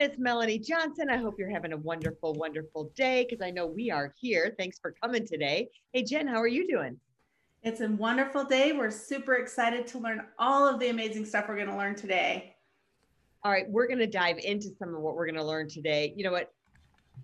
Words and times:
It's 0.00 0.16
Melanie 0.16 0.60
Johnson. 0.60 1.10
I 1.10 1.16
hope 1.16 1.40
you're 1.40 1.50
having 1.50 1.72
a 1.72 1.76
wonderful, 1.76 2.32
wonderful 2.34 2.92
day 2.94 3.26
because 3.28 3.44
I 3.44 3.50
know 3.50 3.66
we 3.66 3.90
are 3.90 4.14
here. 4.20 4.54
Thanks 4.56 4.78
for 4.78 4.94
coming 5.02 5.26
today. 5.26 5.70
Hey, 5.92 6.04
Jen, 6.04 6.28
how 6.28 6.36
are 6.36 6.46
you 6.46 6.68
doing? 6.68 7.00
It's 7.64 7.80
a 7.80 7.88
wonderful 7.88 8.44
day. 8.44 8.70
We're 8.70 8.92
super 8.92 9.34
excited 9.34 9.88
to 9.88 9.98
learn 9.98 10.22
all 10.38 10.68
of 10.68 10.78
the 10.78 10.90
amazing 10.90 11.24
stuff 11.24 11.46
we're 11.48 11.56
going 11.56 11.68
to 11.68 11.76
learn 11.76 11.96
today. 11.96 12.54
All 13.42 13.50
right, 13.50 13.68
we're 13.68 13.88
going 13.88 13.98
to 13.98 14.06
dive 14.06 14.38
into 14.38 14.68
some 14.78 14.94
of 14.94 15.00
what 15.00 15.16
we're 15.16 15.26
going 15.26 15.34
to 15.34 15.44
learn 15.44 15.68
today. 15.68 16.12
You 16.14 16.22
know 16.22 16.32
what? 16.32 16.52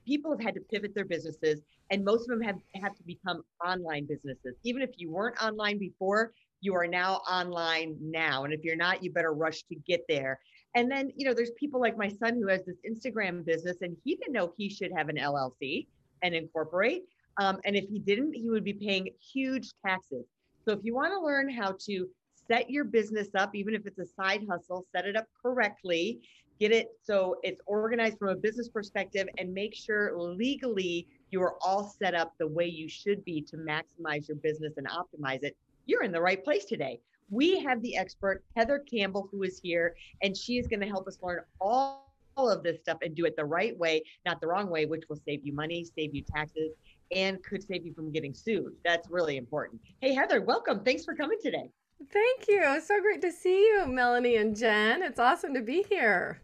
People 0.05 0.33
have 0.33 0.41
had 0.41 0.55
to 0.55 0.61
pivot 0.61 0.97
their 0.97 1.05
businesses, 1.05 1.61
and 1.91 2.05
most 2.05 2.23
of 2.23 2.37
them 2.37 2.41
have, 2.41 2.57
have 2.83 2.97
to 2.97 3.05
become 3.05 3.45
online 3.65 4.05
businesses. 4.07 4.57
Even 4.65 4.83
if 4.83 4.91
you 4.97 5.13
weren't 5.13 5.41
online 5.41 5.79
before, 5.79 6.33
you 6.61 6.75
are 6.75 6.89
now 6.89 7.21
online 7.31 7.97
now. 8.01 8.43
And 8.43 8.53
if 8.53 8.65
you're 8.65 8.75
not, 8.75 9.05
you 9.05 9.13
better 9.13 9.33
rush 9.33 9.63
to 9.65 9.77
get 9.87 10.01
there. 10.09 10.41
And 10.75 10.91
then, 10.91 11.13
you 11.17 11.25
know, 11.25 11.35
there's 11.35 11.53
people 11.53 11.81
like 11.81 11.97
my 11.97 12.09
son 12.09 12.35
who 12.35 12.49
has 12.49 12.63
this 12.65 12.77
Instagram 12.89 13.45
business 13.45 13.77
and 13.83 13.97
he 14.05 14.17
didn't 14.17 14.33
know 14.33 14.53
he 14.57 14.69
should 14.69 14.91
have 14.97 15.09
an 15.09 15.17
LLC 15.17 15.87
and 16.23 16.35
incorporate. 16.35 17.05
Um, 17.39 17.61
and 17.65 17.77
if 17.77 17.89
he 17.89 17.99
didn't, 17.99 18.33
he 18.33 18.51
would 18.51 18.65
be 18.65 18.73
paying 18.73 19.09
huge 19.21 19.71
taxes. 19.85 20.25
So 20.65 20.73
if 20.73 20.81
you 20.83 20.95
want 20.95 21.13
to 21.13 21.21
learn 21.21 21.49
how 21.49 21.77
to 21.87 22.09
set 22.49 22.71
your 22.71 22.85
business 22.85 23.29
up, 23.37 23.55
even 23.55 23.75
if 23.75 23.87
it's 23.87 23.99
a 23.99 24.07
side 24.07 24.47
hustle, 24.51 24.87
set 24.95 25.07
it 25.07 25.17
up 25.17 25.27
correctly, 25.41 26.21
get 26.61 26.73
it 26.73 26.89
so 27.03 27.37
it's 27.43 27.61
organized 27.67 28.19
from 28.19 28.29
a 28.29 28.37
business 28.37 28.69
perspective, 28.69 29.29
and 29.39 29.53
make 29.53 29.75
sure 29.75 30.17
legally 30.17 31.07
you 31.31 31.43
are 31.43 31.55
all 31.63 31.95
set 31.99 32.15
up 32.15 32.33
the 32.39 32.47
way 32.47 32.67
you 32.67 32.89
should 32.89 33.25
be 33.25 33.43
to 33.43 33.57
maximize 33.57 34.29
your 34.29 34.37
business 34.37 34.75
and 34.77 34.87
optimize 34.89 35.43
it, 35.43 35.57
you're 35.87 36.03
in 36.03 36.13
the 36.13 36.21
right 36.21 36.45
place 36.45 36.65
today 36.65 37.01
we 37.31 37.61
have 37.61 37.81
the 37.83 37.97
expert, 37.97 38.45
Heather 38.57 38.85
Campbell, 38.91 39.29
who 39.31 39.43
is 39.43 39.61
here, 39.63 39.95
and 40.23 40.37
she 40.37 40.59
is 40.59 40.67
going 40.67 40.81
to 40.81 40.87
help 40.87 41.07
us 41.09 41.19
learn 41.23 41.41
all, 41.61 42.13
all 42.37 42.51
of 42.51 42.63
this 42.63 42.81
stuff 42.81 42.99
and 43.03 43.15
do 43.15 43.25
it 43.25 43.37
the 43.37 43.45
right 43.45 43.77
way, 43.79 44.03
not 44.27 44.41
the 44.41 44.47
wrong 44.47 44.69
way, 44.69 44.87
which 44.87 45.05
will 45.09 45.21
save 45.25 45.45
you 45.45 45.53
money, 45.53 45.85
save 45.85 46.15
you 46.15 46.23
taxes, 46.23 46.73
and 47.15 47.43
could 47.43 47.63
save 47.63 47.85
you 47.85 47.95
from 47.95 48.11
getting 48.13 48.35
sued. 48.35 48.73
That's 48.85 49.11
really 49.11 49.37
important. 49.37 49.81
Hey, 50.01 50.15
Heather, 50.15 50.41
welcome. 50.43 50.81
Thanks 50.81 51.05
for 51.05 51.15
coming 51.15 51.39
today. 51.43 51.71
Thank 52.13 52.49
you. 52.49 52.61
It's 52.63 52.89
so 52.89 53.01
great 53.01 53.23
to 53.23 53.33
see 53.33 53.59
you, 53.61 53.87
Melanie 53.87 54.37
and 54.37 54.57
Jen. 54.57 55.03
It's 55.03 55.19
awesome 55.19 55.55
to 55.55 55.63
be 55.63 55.85
here. 55.89 56.41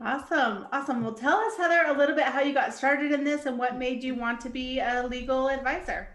Awesome. 0.00 0.66
Awesome. 0.72 1.02
Well, 1.02 1.14
tell 1.14 1.38
us, 1.38 1.56
Heather, 1.56 1.84
a 1.86 1.96
little 1.96 2.14
bit 2.14 2.24
how 2.24 2.40
you 2.40 2.52
got 2.52 2.74
started 2.74 3.12
in 3.12 3.24
this 3.24 3.46
and 3.46 3.58
what 3.58 3.78
made 3.78 4.02
you 4.02 4.14
want 4.14 4.40
to 4.42 4.50
be 4.50 4.80
a 4.80 5.06
legal 5.06 5.48
advisor. 5.48 6.13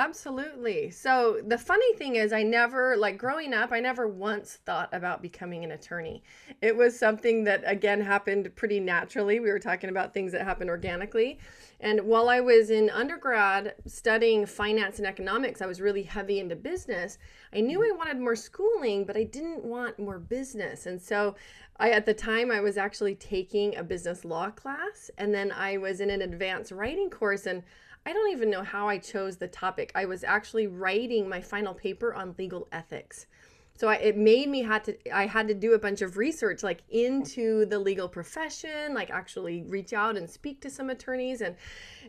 Absolutely. 0.00 0.90
So 0.90 1.42
the 1.46 1.58
funny 1.58 1.92
thing 1.96 2.16
is, 2.16 2.32
I 2.32 2.42
never, 2.42 2.96
like 2.96 3.18
growing 3.18 3.52
up, 3.52 3.70
I 3.70 3.80
never 3.80 4.08
once 4.08 4.58
thought 4.64 4.88
about 4.92 5.20
becoming 5.20 5.62
an 5.62 5.72
attorney. 5.72 6.22
It 6.62 6.74
was 6.74 6.98
something 6.98 7.44
that, 7.44 7.62
again, 7.66 8.00
happened 8.00 8.50
pretty 8.56 8.80
naturally. 8.80 9.40
We 9.40 9.50
were 9.50 9.58
talking 9.58 9.90
about 9.90 10.14
things 10.14 10.32
that 10.32 10.40
happen 10.40 10.70
organically. 10.70 11.38
And 11.80 12.00
while 12.00 12.30
I 12.30 12.40
was 12.40 12.70
in 12.70 12.88
undergrad 12.88 13.74
studying 13.86 14.46
finance 14.46 14.96
and 14.96 15.06
economics, 15.06 15.60
I 15.60 15.66
was 15.66 15.82
really 15.82 16.02
heavy 16.02 16.40
into 16.40 16.56
business. 16.56 17.18
I 17.52 17.60
knew 17.60 17.82
I 17.84 17.94
wanted 17.94 18.18
more 18.20 18.36
schooling, 18.36 19.04
but 19.04 19.18
I 19.18 19.24
didn't 19.24 19.62
want 19.62 19.98
more 19.98 20.18
business. 20.18 20.86
And 20.86 21.00
so 21.00 21.34
I, 21.76 21.90
at 21.90 22.06
the 22.06 22.14
time, 22.14 22.50
I 22.50 22.60
was 22.60 22.78
actually 22.78 23.16
taking 23.16 23.76
a 23.76 23.84
business 23.84 24.24
law 24.24 24.48
class, 24.48 25.10
and 25.18 25.34
then 25.34 25.52
I 25.52 25.76
was 25.76 26.00
in 26.00 26.08
an 26.08 26.22
advanced 26.22 26.72
writing 26.72 27.10
course. 27.10 27.44
And 27.44 27.62
I 28.06 28.12
don't 28.12 28.32
even 28.32 28.50
know 28.50 28.62
how 28.62 28.88
I 28.88 28.98
chose 28.98 29.36
the 29.36 29.48
topic. 29.48 29.92
I 29.94 30.06
was 30.06 30.24
actually 30.24 30.66
writing 30.66 31.28
my 31.28 31.40
final 31.40 31.74
paper 31.74 32.14
on 32.14 32.34
legal 32.38 32.68
ethics. 32.72 33.26
So 33.80 33.88
I, 33.88 33.94
it 33.94 34.16
made 34.18 34.50
me 34.50 34.62
had 34.62 34.84
to 34.84 35.16
I 35.16 35.24
had 35.26 35.48
to 35.48 35.54
do 35.54 35.72
a 35.72 35.78
bunch 35.78 36.02
of 36.02 36.18
research 36.18 36.62
like 36.62 36.82
into 36.90 37.64
the 37.64 37.78
legal 37.78 38.10
profession, 38.10 38.92
like 38.92 39.08
actually 39.08 39.62
reach 39.62 39.94
out 39.94 40.18
and 40.18 40.28
speak 40.28 40.60
to 40.60 40.68
some 40.68 40.90
attorneys 40.90 41.40
and 41.40 41.56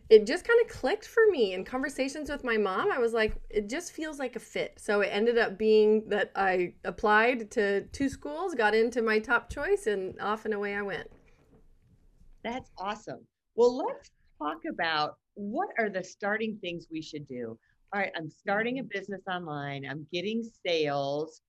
it 0.10 0.28
just 0.28 0.46
kind 0.46 0.60
of 0.62 0.68
clicked 0.68 1.08
for 1.08 1.24
me 1.30 1.54
in 1.54 1.64
conversations 1.64 2.30
with 2.30 2.44
my 2.44 2.58
mom. 2.58 2.92
I 2.92 2.98
was 2.98 3.14
like 3.14 3.36
it 3.50 3.70
just 3.70 3.94
feels 3.94 4.20
like 4.20 4.36
a 4.36 4.40
fit. 4.40 4.82
So 4.82 5.00
it 5.00 5.12
ended 5.14 5.38
up 5.38 5.58
being 5.58 6.10
that 6.10 6.32
I 6.36 6.74
applied 6.84 7.50
to 7.52 7.84
two 7.94 8.10
schools, 8.10 8.54
got 8.54 8.76
into 8.76 9.02
my 9.02 9.20
top 9.20 9.50
choice 9.50 9.88
and 9.88 10.20
off 10.20 10.44
and 10.44 10.54
away 10.54 10.76
I 10.76 10.82
went. 10.82 11.10
That's 12.44 12.70
awesome. 12.78 13.26
Well, 13.56 13.78
let's 13.78 14.10
talk 14.40 14.58
about 14.70 15.16
what 15.36 15.70
are 15.78 15.90
the 15.90 16.04
starting 16.04 16.58
things 16.62 16.88
we 16.92 17.02
should 17.02 17.28
do? 17.28 17.58
All 17.94 18.00
right, 18.00 18.12
I'm 18.16 18.30
starting 18.30 18.80
a 18.80 18.82
mm-hmm. 18.82 18.98
business 18.98 19.22
online, 19.30 19.86
I'm 19.90 20.08
getting 20.12 20.44
sales. 20.66 21.42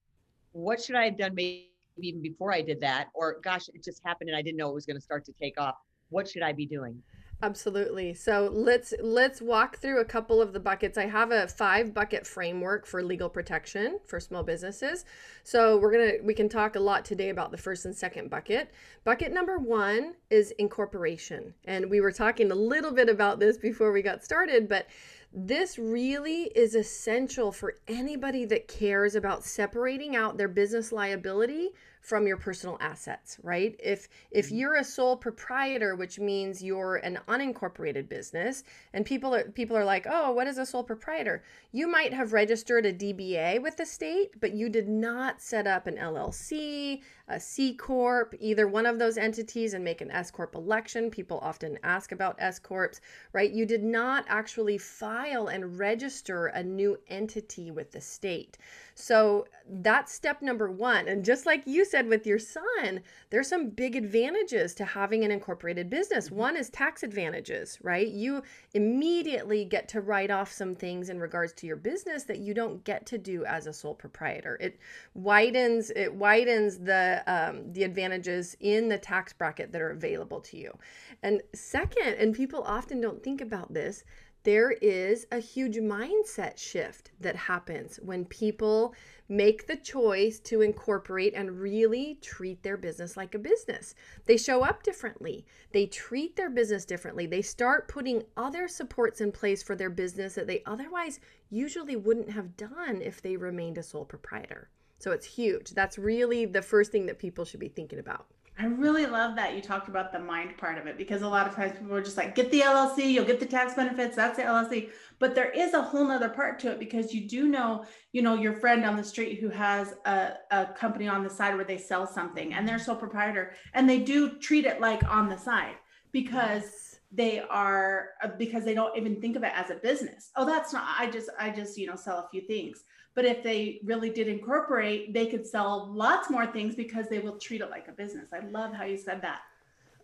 What 0.53 0.83
should 0.83 0.97
I 0.97 1.05
have 1.05 1.19
done 1.19 1.35
maybe 1.35 1.71
even 2.01 2.23
before 2.23 2.53
I 2.53 2.63
did 2.63 2.81
that? 2.81 3.09
Or 3.15 3.39
gosh, 3.43 3.69
it 3.69 3.83
just 3.83 4.03
happened 4.05 4.31
and 4.31 4.37
I 4.37 4.43
didn't 4.43 4.57
know 4.57 4.69
it 4.69 4.75
was 4.75 4.87
going 4.87 4.97
to 4.97 5.03
start 5.03 5.25
to 5.27 5.33
take 5.33 5.61
off. 5.61 5.77
What 6.11 6.29
should 6.29 6.43
I 6.43 6.53
be 6.53 6.67
doing? 6.67 7.03
Absolutely. 7.45 8.15
So 8.15 8.49
let's 8.53 8.95
let's 9.03 9.43
walk 9.43 9.79
through 9.79 10.01
a 10.01 10.05
couple 10.05 10.41
of 10.41 10.53
the 10.53 10.61
buckets. 10.61 10.97
I 10.97 11.07
have 11.07 11.33
a 11.33 11.49
five 11.49 11.93
bucket 11.93 12.25
framework 12.25 12.87
for 12.87 13.03
legal 13.03 13.29
protection 13.29 13.99
for 14.07 14.21
small 14.21 14.45
businesses. 14.45 15.05
So 15.43 15.77
we're 15.77 15.91
going 15.91 16.11
to 16.13 16.23
we 16.23 16.35
can 16.35 16.49
talk 16.49 16.77
a 16.77 16.81
lot 16.81 17.05
today 17.05 17.31
about 17.31 17.51
the 17.51 17.59
first 17.59 17.85
and 17.85 17.97
second 17.97 18.31
bucket. 18.31 18.71
Bucket 19.03 19.33
number 19.33 19.59
1 19.59 20.15
is 20.31 20.53
incorporation. 20.53 21.53
And 21.65 21.91
we 21.91 22.01
were 22.01 22.13
talking 22.13 22.53
a 22.53 22.55
little 22.55 22.93
bit 22.93 23.09
about 23.09 23.41
this 23.41 23.57
before 23.57 23.91
we 23.91 24.03
got 24.03 24.23
started, 24.23 24.69
but 24.69 24.87
this 25.33 25.81
really 25.81 26.45
is 26.55 26.77
essential 26.77 27.51
for 27.51 27.75
anybody 27.89 28.45
that 28.45 28.69
cares 28.69 29.17
about 29.17 29.43
separating 29.43 30.15
out 30.15 30.37
their 30.37 30.47
business 30.47 30.93
liability 30.93 31.71
from 32.03 32.27
your 32.27 32.37
personal 32.37 32.77
assets, 32.81 33.39
right? 33.43 33.77
If 33.79 34.09
if 34.33 34.47
mm-hmm. 34.47 34.57
you're 34.57 34.77
a 34.77 34.85
sole 34.85 35.17
proprietor, 35.17 35.95
which 35.95 36.19
means 36.19 36.63
you're 36.63 36.97
an 36.97 37.21
unincorporated 37.29 38.09
business, 38.09 38.65
and 38.93 39.07
people 39.07 39.35
are 39.35 39.45
people 39.45 39.77
are 39.77 39.85
like, 39.85 40.07
"Oh, 40.11 40.33
what 40.33 40.49
is 40.49 40.59
a 40.59 40.67
sole 40.67 40.83
proprietor?" 40.83 41.45
You 41.71 41.87
might 41.87 42.13
have 42.13 42.33
registered 42.33 42.85
a 42.85 42.93
DBA 42.93 43.63
with 43.63 43.77
the 43.77 43.87
state, 43.87 44.41
but 44.41 44.53
you 44.53 44.69
did 44.69 44.89
not 44.89 45.41
set 45.41 45.67
up 45.69 45.87
an 45.87 45.97
LLC, 45.97 47.03
a 47.29 47.39
C 47.41 47.75
corp, 47.75 48.35
either 48.39 48.67
one 48.69 48.87
of 48.87 48.99
those 48.99 49.17
entities 49.17 49.75
and 49.75 49.85
make 49.85 50.01
an 50.01 50.11
S 50.11 50.31
corp 50.31 50.55
election. 50.55 51.11
People 51.11 51.39
often 51.43 51.79
ask 51.83 52.13
about 52.13 52.37
S 52.39 52.59
corps, 52.59 53.01
right? 53.33 53.51
You 53.51 53.67
did 53.67 53.83
not 53.83 54.25
actually 54.29 54.79
file 54.79 55.49
and 55.49 55.79
register 55.79 56.47
a 56.47 56.63
new 56.63 56.99
entity 57.09 57.71
with 57.71 57.93
the 57.93 58.01
state. 58.01 58.59
So 58.95 59.47
that's 59.69 60.13
step 60.13 60.43
number 60.43 60.71
one. 60.71 61.09
And 61.09 61.25
just 61.25 61.47
like 61.47 61.67
you 61.67 61.85
said 61.85 62.07
with 62.09 62.27
your 62.27 62.39
son, 62.39 63.01
there's 63.31 63.49
some 63.49 63.71
big 63.71 63.97
advantages 63.97 64.75
to 64.75 64.85
having 64.85 65.25
an 65.25 65.31
incorporated 65.31 65.89
business. 65.89 66.27
Mm-hmm. 66.27 66.37
One 66.37 66.57
is 66.57 66.69
tax 66.69 67.03
advantages, 67.03 67.79
right? 67.83 68.09
You 68.09 68.43
immediately 68.75 69.65
get 69.65 69.89
to 69.89 70.01
write 70.01 70.31
off 70.31 70.53
some 70.53 70.75
things 70.75 71.09
in 71.09 71.21
regards 71.21 71.53
to 71.55 71.67
your 71.67 71.77
business 71.77 72.25
that 72.25 72.39
you 72.39 72.55
don't 72.55 72.85
get 72.85 73.07
to 73.07 73.19
do 73.19 73.45
as 73.45 73.67
a 73.67 73.73
sole 73.73 73.95
proprietor. 73.95 74.59
It 74.61 74.79
widens 75.15 75.91
it 75.91 76.15
widens 76.15 76.79
the 76.79 77.12
um, 77.27 77.73
the 77.73 77.85
advantages 77.85 78.57
in 78.61 78.89
the 78.89 78.99
tax 78.99 79.33
bracket 79.33 79.73
that 79.73 79.83
are 79.83 79.91
available 79.91 80.41
to 80.41 80.57
you. 80.57 80.77
And 81.23 81.43
second, 81.55 82.15
and 82.15 82.35
people 82.35 82.63
often 82.63 83.01
don't 83.01 83.23
think 83.23 83.41
about 83.41 83.73
this, 83.73 84.05
there 84.45 84.73
is 84.73 85.25
a 85.31 85.39
huge 85.39 85.77
mindset 85.77 86.59
shift 86.59 87.13
that 87.21 87.37
happens 87.37 88.01
when 88.03 88.25
people 88.25 88.93
make 89.29 89.69
the 89.69 89.77
choice 89.77 90.41
to 90.41 90.63
incorporate 90.63 91.33
and 91.35 91.61
really 91.61 92.19
treat 92.21 92.61
their 92.63 92.77
business 92.77 93.17
like 93.17 93.37
a 93.37 93.39
business. 93.39 93.95
They 94.27 94.37
show 94.37 94.63
up 94.63 94.83
differently, 94.83 95.47
they 95.71 95.87
treat 95.87 96.35
their 96.35 96.51
business 96.51 96.85
differently, 96.85 97.27
they 97.27 97.43
start 97.43 97.87
putting 97.87 98.25
other 98.37 98.67
supports 98.67 99.21
in 99.21 99.31
place 99.31 99.63
for 99.63 99.77
their 99.77 99.91
business 99.91 100.35
that 100.35 100.49
they 100.49 100.63
otherwise 100.67 101.21
usually 101.49 101.97
wouldn't 101.97 102.31
have 102.31 102.57
done 102.57 103.01
if 103.01 103.23
they 103.23 103.37
remained 103.37 103.79
a 103.79 103.83
sole 103.83 104.05
proprietor. 104.05 104.71
So 105.03 105.11
it's 105.11 105.27
huge. 105.27 105.71
That's 105.71 105.99
really 105.99 106.47
the 106.47 106.63
first 106.63 106.93
thing 106.93 107.07
that 107.07 107.19
people 107.19 107.45
should 107.45 107.59
be 107.59 107.69
thinking 107.69 107.99
about. 107.99 108.27
I 108.57 108.67
really 108.67 109.07
love 109.07 109.35
that 109.35 109.57
you 109.57 109.61
talked 109.61 109.89
about 109.89 110.13
the 110.13 110.21
mind 110.21 110.57
part 110.57 110.79
of 110.79 110.87
it 110.87 110.97
because 110.97 111.23
a 111.23 111.29
lot 111.29 111.49
of 111.49 111.57
times 111.57 111.73
people 111.73 111.97
are 111.97 112.03
just 112.03 112.17
like, 112.17 112.37
get 112.37 112.53
the 112.53 112.61
LLC, 112.61 113.11
you'll 113.11 113.25
get 113.25 113.41
the 113.41 113.47
tax 113.47 113.75
benefits, 113.75 114.15
that's 114.15 114.37
the 114.37 114.45
LLC. 114.45 114.91
But 115.19 115.35
there 115.35 115.51
is 115.51 115.75
a 115.75 115.83
whole 115.83 116.07
nother 116.07 116.29
part 116.29 116.61
to 116.61 116.71
it 116.71 116.79
because 116.79 117.13
you 117.13 117.27
do 117.27 117.49
know, 117.49 117.85
you 118.13 118.23
know, 118.23 118.35
your 118.35 118.53
friend 118.53 118.85
on 118.85 118.97
the 118.97 119.03
street 119.03 119.41
who 119.41 119.49
has 119.49 119.95
a, 120.05 120.35
a 120.53 120.67
company 120.67 121.09
on 121.09 121.25
the 121.25 121.31
side 121.31 121.57
where 121.57 121.65
they 121.65 121.79
sell 121.79 122.07
something 122.07 122.55
and 122.55 122.69
they're 122.69 122.79
sole 122.79 122.95
proprietor 122.95 123.55
and 123.75 123.91
they 123.91 123.99
do 123.99 124.39
treat 124.39 124.67
it 124.67 124.81
like 124.81 125.03
on 125.11 125.29
the 125.29 125.37
side 125.37 125.75
because 126.13 127.01
they 127.11 127.41
are 127.41 128.11
uh, 128.23 128.29
because 128.39 128.65
they 128.65 128.75
don't 128.75 128.97
even 128.97 129.21
think 129.21 129.35
of 129.35 129.43
it 129.43 129.53
as 129.57 129.71
a 129.71 129.75
business. 129.77 130.31
Oh, 130.37 130.47
that's 130.47 130.73
not 130.73 130.85
I 130.99 131.11
just 131.11 131.31
I 131.41 131.51
just, 131.51 131.77
you 131.77 131.87
know, 131.87 131.97
sell 131.97 132.19
a 132.19 132.29
few 132.31 132.43
things 132.43 132.85
but 133.15 133.25
if 133.25 133.43
they 133.43 133.81
really 133.85 134.11
did 134.11 134.29
incorporate, 134.29 135.13
they 135.13 135.27
could 135.27 135.47
sell 135.47 135.93
lots 135.93 136.31
more 136.31 136.47
things 136.47 136.75
because 136.75 137.09
they 137.09 137.19
will 137.19 137.37
treat 137.37 137.61
it 137.61 137.71
like 137.71 137.89
a 137.89 137.93
business. 137.93 138.29
I 138.33 138.47
love 138.47 138.73
how 138.73 138.85
you 138.85 138.97
said 138.97 139.21
that. 139.23 139.41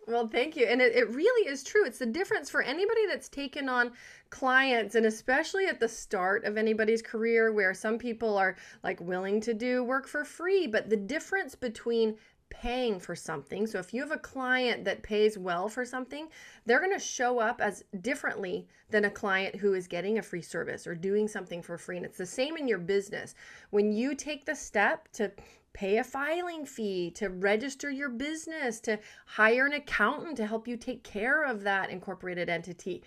Well, 0.07 0.27
thank 0.27 0.55
you. 0.55 0.65
And 0.65 0.81
it, 0.81 0.95
it 0.95 1.13
really 1.13 1.47
is 1.47 1.63
true. 1.63 1.85
It's 1.85 1.99
the 1.99 2.05
difference 2.05 2.49
for 2.49 2.63
anybody 2.63 3.05
that's 3.07 3.29
taken 3.29 3.69
on 3.69 3.91
clients, 4.31 4.95
and 4.95 5.05
especially 5.05 5.67
at 5.67 5.79
the 5.79 5.87
start 5.87 6.45
of 6.45 6.57
anybody's 6.57 7.03
career, 7.03 7.53
where 7.53 7.75
some 7.75 7.99
people 7.99 8.35
are 8.37 8.55
like 8.83 8.99
willing 9.01 9.39
to 9.41 9.53
do 9.53 9.83
work 9.83 10.07
for 10.07 10.25
free. 10.25 10.65
But 10.65 10.89
the 10.89 10.97
difference 10.97 11.53
between 11.53 12.15
paying 12.49 12.99
for 12.99 13.15
something. 13.15 13.67
So 13.67 13.79
if 13.79 13.93
you 13.93 14.01
have 14.01 14.11
a 14.11 14.17
client 14.17 14.85
that 14.85 15.03
pays 15.03 15.37
well 15.37 15.69
for 15.69 15.85
something, 15.85 16.27
they're 16.65 16.79
going 16.79 16.93
to 16.93 16.99
show 16.99 17.39
up 17.39 17.61
as 17.61 17.83
differently 18.01 18.67
than 18.89 19.05
a 19.05 19.09
client 19.09 19.55
who 19.55 19.73
is 19.73 19.87
getting 19.87 20.17
a 20.17 20.23
free 20.23 20.41
service 20.41 20.87
or 20.87 20.95
doing 20.95 21.27
something 21.27 21.61
for 21.61 21.77
free. 21.77 21.97
And 21.97 22.05
it's 22.05 22.17
the 22.17 22.25
same 22.25 22.57
in 22.57 22.67
your 22.67 22.79
business. 22.79 23.35
When 23.69 23.91
you 23.91 24.15
take 24.15 24.45
the 24.45 24.55
step 24.55 25.07
to 25.13 25.31
pay 25.73 25.97
a 25.97 26.03
filing 26.03 26.65
fee, 26.65 27.11
to 27.11 27.29
register 27.29 27.89
your 27.89 28.09
business, 28.09 28.79
to 28.81 28.99
hire 29.25 29.65
an 29.65 29.73
accountant 29.73 30.35
to 30.37 30.47
help 30.47 30.67
you 30.67 30.75
take 30.75 31.03
care 31.03 31.43
of 31.43 31.61
that 31.63 31.89
incorporated 31.89 32.49
entity, 32.49 33.03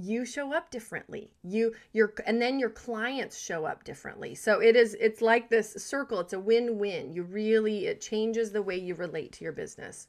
you 0.00 0.24
show 0.24 0.52
up 0.52 0.70
differently. 0.70 1.32
You 1.42 1.74
your 1.92 2.14
and 2.26 2.40
then 2.40 2.58
your 2.58 2.70
clients 2.70 3.38
show 3.38 3.64
up 3.64 3.84
differently. 3.84 4.34
So 4.34 4.60
it 4.60 4.76
is 4.76 4.94
it's 5.00 5.20
like 5.20 5.48
this 5.48 5.72
circle. 5.72 6.20
It's 6.20 6.32
a 6.32 6.40
win-win. 6.40 7.12
You 7.12 7.22
really 7.24 7.86
it 7.86 8.00
changes 8.00 8.52
the 8.52 8.62
way 8.62 8.76
you 8.76 8.94
relate 8.94 9.32
to 9.32 9.44
your 9.44 9.52
business. 9.52 10.08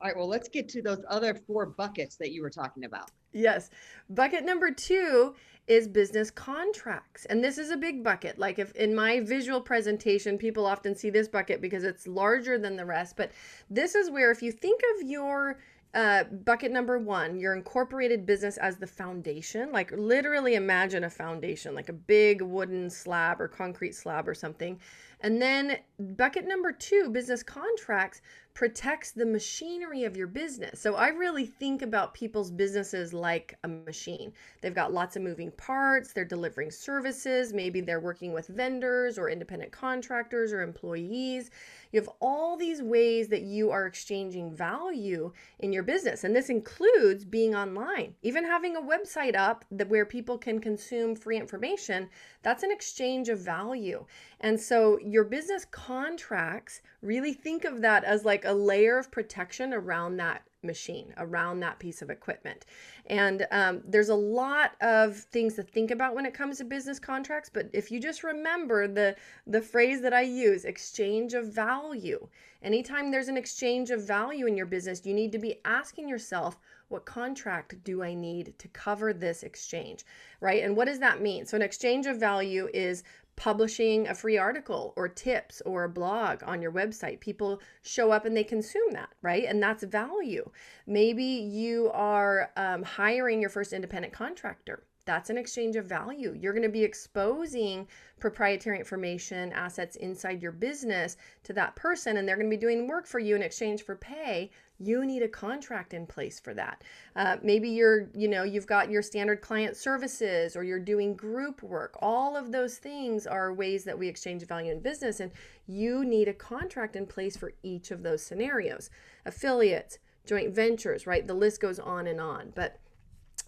All 0.00 0.08
right 0.08 0.16
well 0.16 0.28
let's 0.28 0.48
get 0.48 0.68
to 0.70 0.82
those 0.82 1.02
other 1.08 1.34
four 1.34 1.66
buckets 1.66 2.16
that 2.16 2.32
you 2.32 2.42
were 2.42 2.50
talking 2.50 2.84
about. 2.84 3.10
Yes. 3.32 3.70
Bucket 4.10 4.44
number 4.44 4.70
two 4.70 5.34
is 5.66 5.86
business 5.86 6.30
contracts. 6.30 7.26
And 7.26 7.44
this 7.44 7.58
is 7.58 7.70
a 7.70 7.76
big 7.76 8.02
bucket. 8.02 8.38
Like 8.38 8.58
if 8.58 8.72
in 8.72 8.94
my 8.94 9.20
visual 9.20 9.60
presentation 9.60 10.38
people 10.38 10.64
often 10.66 10.94
see 10.94 11.10
this 11.10 11.28
bucket 11.28 11.60
because 11.60 11.84
it's 11.84 12.06
larger 12.06 12.58
than 12.58 12.76
the 12.76 12.86
rest. 12.86 13.16
But 13.16 13.32
this 13.68 13.94
is 13.94 14.10
where 14.10 14.30
if 14.30 14.42
you 14.42 14.50
think 14.50 14.80
of 14.96 15.08
your 15.08 15.58
uh, 15.94 16.24
bucket 16.24 16.70
number 16.70 16.98
one, 16.98 17.38
your 17.38 17.54
incorporated 17.54 18.26
business 18.26 18.56
as 18.58 18.76
the 18.76 18.86
foundation. 18.86 19.72
Like 19.72 19.90
literally 19.92 20.54
imagine 20.54 21.04
a 21.04 21.10
foundation, 21.10 21.74
like 21.74 21.88
a 21.88 21.94
big 21.94 22.42
wooden 22.42 22.90
slab 22.90 23.40
or 23.40 23.48
concrete 23.48 23.94
slab 23.94 24.28
or 24.28 24.34
something. 24.34 24.78
And 25.20 25.40
then 25.42 25.78
bucket 25.98 26.46
number 26.46 26.72
two, 26.72 27.10
business 27.10 27.42
contracts, 27.42 28.20
protects 28.58 29.12
the 29.12 29.24
machinery 29.24 30.02
of 30.02 30.16
your 30.16 30.26
business. 30.26 30.80
So 30.80 30.96
I 30.96 31.10
really 31.10 31.46
think 31.46 31.80
about 31.80 32.12
people's 32.12 32.50
businesses 32.50 33.14
like 33.14 33.56
a 33.62 33.68
machine. 33.68 34.32
They've 34.60 34.74
got 34.74 34.92
lots 34.92 35.14
of 35.14 35.22
moving 35.22 35.52
parts, 35.52 36.12
they're 36.12 36.24
delivering 36.24 36.72
services, 36.72 37.52
maybe 37.52 37.80
they're 37.80 38.00
working 38.00 38.32
with 38.32 38.48
vendors 38.48 39.16
or 39.16 39.30
independent 39.30 39.70
contractors 39.70 40.52
or 40.52 40.62
employees. 40.62 41.50
You 41.92 42.00
have 42.00 42.10
all 42.20 42.56
these 42.56 42.82
ways 42.82 43.28
that 43.28 43.42
you 43.42 43.70
are 43.70 43.86
exchanging 43.86 44.52
value 44.56 45.32
in 45.60 45.72
your 45.72 45.84
business. 45.84 46.24
And 46.24 46.34
this 46.34 46.50
includes 46.50 47.24
being 47.24 47.54
online, 47.54 48.16
even 48.22 48.44
having 48.44 48.74
a 48.74 48.82
website 48.82 49.36
up 49.36 49.64
that 49.70 49.88
where 49.88 50.04
people 50.04 50.36
can 50.36 50.58
consume 50.58 51.14
free 51.14 51.36
information. 51.36 52.08
That's 52.42 52.64
an 52.64 52.72
exchange 52.72 53.28
of 53.28 53.38
value. 53.38 54.04
And 54.40 54.58
so 54.60 54.98
your 55.12 55.24
business 55.24 55.64
contracts, 55.64 56.82
really 57.02 57.32
think 57.32 57.64
of 57.64 57.80
that 57.82 58.04
as 58.04 58.24
like 58.24 58.44
a 58.44 58.52
layer 58.52 58.98
of 58.98 59.10
protection 59.10 59.72
around 59.72 60.16
that 60.16 60.42
machine 60.62 61.14
around 61.18 61.60
that 61.60 61.78
piece 61.78 62.02
of 62.02 62.10
equipment. 62.10 62.66
And 63.06 63.46
um, 63.52 63.80
there's 63.86 64.08
a 64.08 64.14
lot 64.14 64.72
of 64.80 65.16
things 65.16 65.54
to 65.54 65.62
think 65.62 65.90
about 65.90 66.14
when 66.14 66.26
it 66.26 66.34
comes 66.34 66.58
to 66.58 66.64
business 66.64 66.98
contracts 66.98 67.48
but 67.52 67.70
if 67.72 67.90
you 67.92 68.00
just 68.00 68.24
remember 68.24 68.88
the 68.88 69.14
the 69.46 69.60
phrase 69.60 70.00
that 70.02 70.12
i 70.12 70.22
use 70.22 70.64
exchange 70.64 71.34
of 71.34 71.52
value. 71.52 72.26
Anytime 72.60 73.10
there's 73.10 73.28
an 73.28 73.36
exchange 73.36 73.90
of 73.90 74.04
value 74.04 74.46
in 74.46 74.56
your 74.56 74.66
business 74.66 75.06
you 75.06 75.14
need 75.14 75.32
to 75.32 75.38
be 75.38 75.60
asking 75.64 76.08
yourself 76.08 76.58
what 76.88 77.04
contract 77.04 77.84
do 77.84 78.02
i 78.02 78.12
need 78.12 78.54
to 78.58 78.66
cover 78.68 79.12
this 79.12 79.44
exchange? 79.44 80.04
Right? 80.40 80.64
And 80.64 80.76
what 80.76 80.86
does 80.86 80.98
that 80.98 81.22
mean? 81.22 81.46
So 81.46 81.56
an 81.56 81.62
exchange 81.62 82.06
of 82.06 82.18
value 82.18 82.68
is 82.74 83.04
publishing 83.38 84.08
a 84.08 84.14
free 84.14 84.36
article 84.36 84.92
or 84.96 85.08
tips 85.08 85.62
or 85.64 85.84
a 85.84 85.88
blog 85.88 86.42
on 86.44 86.60
your 86.60 86.72
website. 86.72 87.20
People 87.20 87.60
show 87.82 88.10
up 88.10 88.24
and 88.24 88.36
they 88.36 88.42
consume 88.42 88.90
that, 88.90 89.10
right? 89.22 89.44
And 89.44 89.62
that's 89.62 89.84
value. 89.84 90.50
Maybe 90.88 91.22
you 91.22 91.88
are 91.94 92.50
um, 92.56 92.82
hiring 92.82 93.40
your 93.40 93.48
first 93.48 93.72
independent 93.72 94.12
contractor. 94.12 94.82
That's 95.08 95.30
an 95.30 95.38
exchange 95.38 95.76
of 95.76 95.86
value. 95.86 96.36
You're 96.38 96.52
going 96.52 96.62
to 96.64 96.68
be 96.68 96.84
exposing 96.84 97.88
proprietary 98.20 98.78
information, 98.78 99.54
assets 99.54 99.96
inside 99.96 100.42
your 100.42 100.52
business 100.52 101.16
to 101.44 101.54
that 101.54 101.74
person, 101.76 102.18
and 102.18 102.28
they're 102.28 102.36
going 102.36 102.50
to 102.50 102.54
be 102.54 102.60
doing 102.60 102.86
work 102.86 103.06
for 103.06 103.18
you 103.18 103.34
in 103.34 103.40
exchange 103.40 103.84
for 103.84 103.96
pay. 103.96 104.50
You 104.78 105.06
need 105.06 105.22
a 105.22 105.28
contract 105.28 105.94
in 105.94 106.06
place 106.06 106.38
for 106.38 106.52
that. 106.52 106.84
Uh, 107.16 107.38
maybe 107.42 107.70
you're 107.70 108.10
you 108.14 108.28
know 108.28 108.42
you've 108.42 108.66
got 108.66 108.90
your 108.90 109.00
standard 109.00 109.40
client 109.40 109.78
services 109.78 110.54
or 110.54 110.62
you're 110.62 110.78
doing 110.78 111.16
group 111.16 111.62
work. 111.62 111.96
All 112.02 112.36
of 112.36 112.52
those 112.52 112.76
things 112.76 113.26
are 113.26 113.54
ways 113.54 113.84
that 113.84 113.98
we 113.98 114.08
exchange 114.08 114.46
value 114.46 114.72
in 114.72 114.80
business 114.80 115.20
and 115.20 115.32
you 115.66 116.04
need 116.04 116.28
a 116.28 116.34
contract 116.34 116.96
in 116.96 117.06
place 117.06 117.34
for 117.34 117.54
each 117.62 117.90
of 117.90 118.02
those 118.02 118.22
scenarios. 118.22 118.90
Affiliates 119.24 120.00
joint 120.26 120.54
ventures 120.54 121.06
right? 121.06 121.26
The 121.26 121.32
list 121.32 121.62
goes 121.62 121.78
on 121.78 122.06
and 122.06 122.20
on. 122.20 122.52
But 122.54 122.78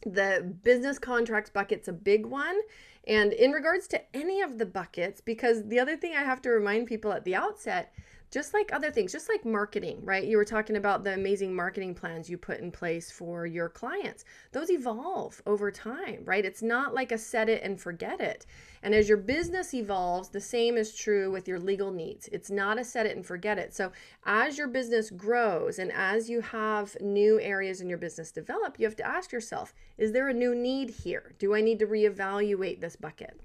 the 0.02 0.54
business 0.62 0.98
contracts 0.98 1.50
bucket's 1.50 1.88
a 1.88 1.92
big 1.92 2.26
one. 2.26 2.58
And 3.06 3.32
in 3.32 3.52
regards 3.52 3.86
to 3.88 4.02
any 4.14 4.40
of 4.42 4.58
the 4.58 4.66
buckets 4.66 5.20
because 5.20 5.66
the 5.66 5.80
other 5.80 5.96
thing 5.96 6.14
i 6.14 6.22
have 6.22 6.42
to 6.42 6.50
remind 6.50 6.86
people 6.86 7.12
at 7.12 7.24
the 7.24 7.34
outset 7.34 7.92
just 8.30 8.54
like 8.54 8.72
other 8.72 8.92
things, 8.92 9.10
just 9.10 9.28
like 9.28 9.44
marketing, 9.44 9.98
right? 10.04 10.24
You 10.24 10.36
were 10.36 10.44
talking 10.44 10.76
about 10.76 11.02
the 11.02 11.14
amazing 11.14 11.54
marketing 11.54 11.94
plans 11.94 12.30
you 12.30 12.38
put 12.38 12.60
in 12.60 12.70
place 12.70 13.10
for 13.10 13.44
your 13.44 13.68
clients. 13.68 14.24
Those 14.52 14.70
evolve 14.70 15.42
over 15.46 15.70
time, 15.72 16.22
right? 16.24 16.44
It's 16.44 16.62
not 16.62 16.94
like 16.94 17.10
a 17.10 17.18
set 17.18 17.48
it 17.48 17.62
and 17.64 17.80
forget 17.80 18.20
it. 18.20 18.46
And 18.82 18.94
as 18.94 19.08
your 19.08 19.18
business 19.18 19.74
evolves, 19.74 20.28
the 20.28 20.40
same 20.40 20.76
is 20.76 20.94
true 20.94 21.30
with 21.30 21.48
your 21.48 21.58
legal 21.58 21.90
needs. 21.90 22.28
It's 22.28 22.50
not 22.50 22.78
a 22.78 22.84
set 22.84 23.04
it 23.04 23.16
and 23.16 23.26
forget 23.26 23.58
it. 23.58 23.74
So, 23.74 23.90
as 24.24 24.56
your 24.56 24.68
business 24.68 25.10
grows 25.10 25.78
and 25.80 25.90
as 25.92 26.30
you 26.30 26.40
have 26.40 26.96
new 27.00 27.40
areas 27.40 27.80
in 27.80 27.88
your 27.88 27.98
business 27.98 28.30
develop, 28.30 28.78
you 28.78 28.86
have 28.86 28.96
to 28.96 29.06
ask 29.06 29.32
yourself 29.32 29.74
is 29.98 30.12
there 30.12 30.28
a 30.28 30.34
new 30.34 30.54
need 30.54 30.90
here? 30.90 31.34
Do 31.38 31.54
I 31.54 31.60
need 31.60 31.80
to 31.80 31.86
reevaluate 31.86 32.80
this 32.80 32.96
bucket? 32.96 33.40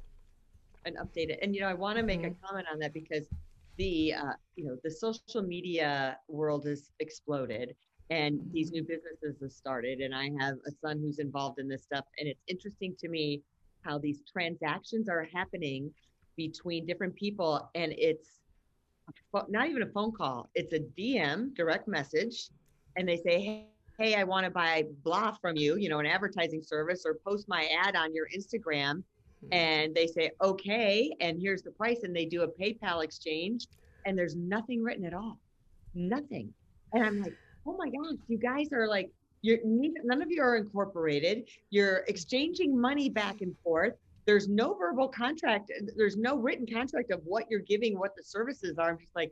And 0.86 0.96
update 0.98 1.30
it. 1.30 1.40
And, 1.42 1.56
you 1.56 1.62
know, 1.62 1.68
I 1.68 1.74
want 1.74 1.98
to 1.98 2.04
make 2.04 2.22
mm-hmm. 2.22 2.44
a 2.44 2.48
comment 2.48 2.68
on 2.72 2.78
that 2.80 2.94
because 2.94 3.28
the 3.78 4.14
uh, 4.14 4.34
you 4.56 4.66
know 4.66 4.78
the 4.84 4.92
social 4.92 5.42
media 5.42 6.18
world 6.28 6.66
has 6.66 6.92
exploded 7.00 7.76
and 8.10 8.40
these 8.52 8.72
new 8.72 8.84
businesses 8.84 9.38
have 9.42 9.52
started 9.52 10.00
and 10.00 10.14
i 10.14 10.30
have 10.40 10.56
a 10.68 10.72
son 10.72 11.00
who's 11.00 11.20
involved 11.20 11.60
in 11.60 11.68
this 11.68 11.84
stuff 11.84 12.06
and 12.20 12.28
it's 12.28 12.44
interesting 12.48 12.96
to 13.00 13.10
me 13.10 13.42
how 13.82 13.98
these 13.98 14.22
transactions 14.32 15.10
are 15.10 15.28
happening 15.34 15.92
between 16.38 16.86
different 16.86 17.16
people 17.16 17.70
and 17.76 17.94
it's 17.98 18.40
not 19.50 19.70
even 19.70 19.82
a 19.82 19.88
phone 19.88 20.12
call 20.12 20.50
it's 20.56 20.74
a 20.74 20.80
dm 20.98 21.54
direct 21.56 21.88
message 21.88 22.50
and 22.98 23.08
they 23.08 23.18
say 23.18 23.42
hey 23.42 23.68
hey 23.98 24.16
i 24.16 24.24
want 24.24 24.44
to 24.44 24.52
buy 24.52 24.84
blah 25.04 25.32
from 25.42 25.56
you 25.56 25.78
you 25.78 25.90
know 25.90 26.00
an 26.00 26.06
advertising 26.06 26.62
service 26.62 27.04
or 27.06 27.18
post 27.26 27.48
my 27.48 27.68
ad 27.86 27.96
on 27.96 28.14
your 28.14 28.28
instagram 28.36 29.04
Mm-hmm. 29.46 29.54
and 29.54 29.96
they 29.96 30.08
say 30.08 30.32
okay 30.42 31.12
and 31.20 31.40
here's 31.40 31.62
the 31.62 31.72
price 31.72 32.04
and 32.04 32.16
they 32.16 32.26
do 32.26 32.44
a 32.44 32.48
paypal 32.48 33.04
exchange 33.04 33.68
and 34.06 34.18
there's 34.18 34.36
nothing 34.36 34.82
written 34.82 35.06
at 35.06 35.14
all. 35.14 35.40
Nothing. 35.94 36.54
And 36.94 37.06
i'm 37.06 37.22
like 37.22 37.36
oh 37.68 37.78
my 37.78 37.90
gosh 37.90 38.18
you 38.28 38.38
guys 38.38 38.72
are 38.74 38.88
like 38.88 39.12
you're 39.42 39.60
none 39.64 40.22
of 40.22 40.32
you 40.32 40.42
are 40.42 40.56
incorporated. 40.56 41.48
You're 41.70 42.04
exchanging 42.08 42.80
money 42.80 43.10
back 43.10 43.42
and 43.42 43.56
forth. 43.64 43.94
There's 44.26 44.48
no 44.48 44.74
verbal 44.74 45.08
contract 45.08 45.72
there's 45.96 46.18
no 46.18 46.38
written 46.38 46.66
contract 46.66 47.12
of 47.12 47.22
what 47.26 47.46
you're 47.50 47.60
giving 47.60 48.00
what 48.00 48.16
the 48.16 48.24
services 48.24 48.80
are. 48.80 48.90
I'm 48.90 48.98
just 48.98 49.16
like 49.16 49.32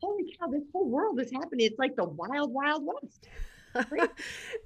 holy 0.00 0.34
cow 0.38 0.48
this 0.48 0.64
whole 0.72 0.88
world 0.88 1.20
is 1.20 1.30
happening. 1.30 1.66
It's 1.66 1.78
like 1.78 1.94
the 1.96 2.04
wild 2.04 2.52
wild 2.52 2.84
west 2.84 3.28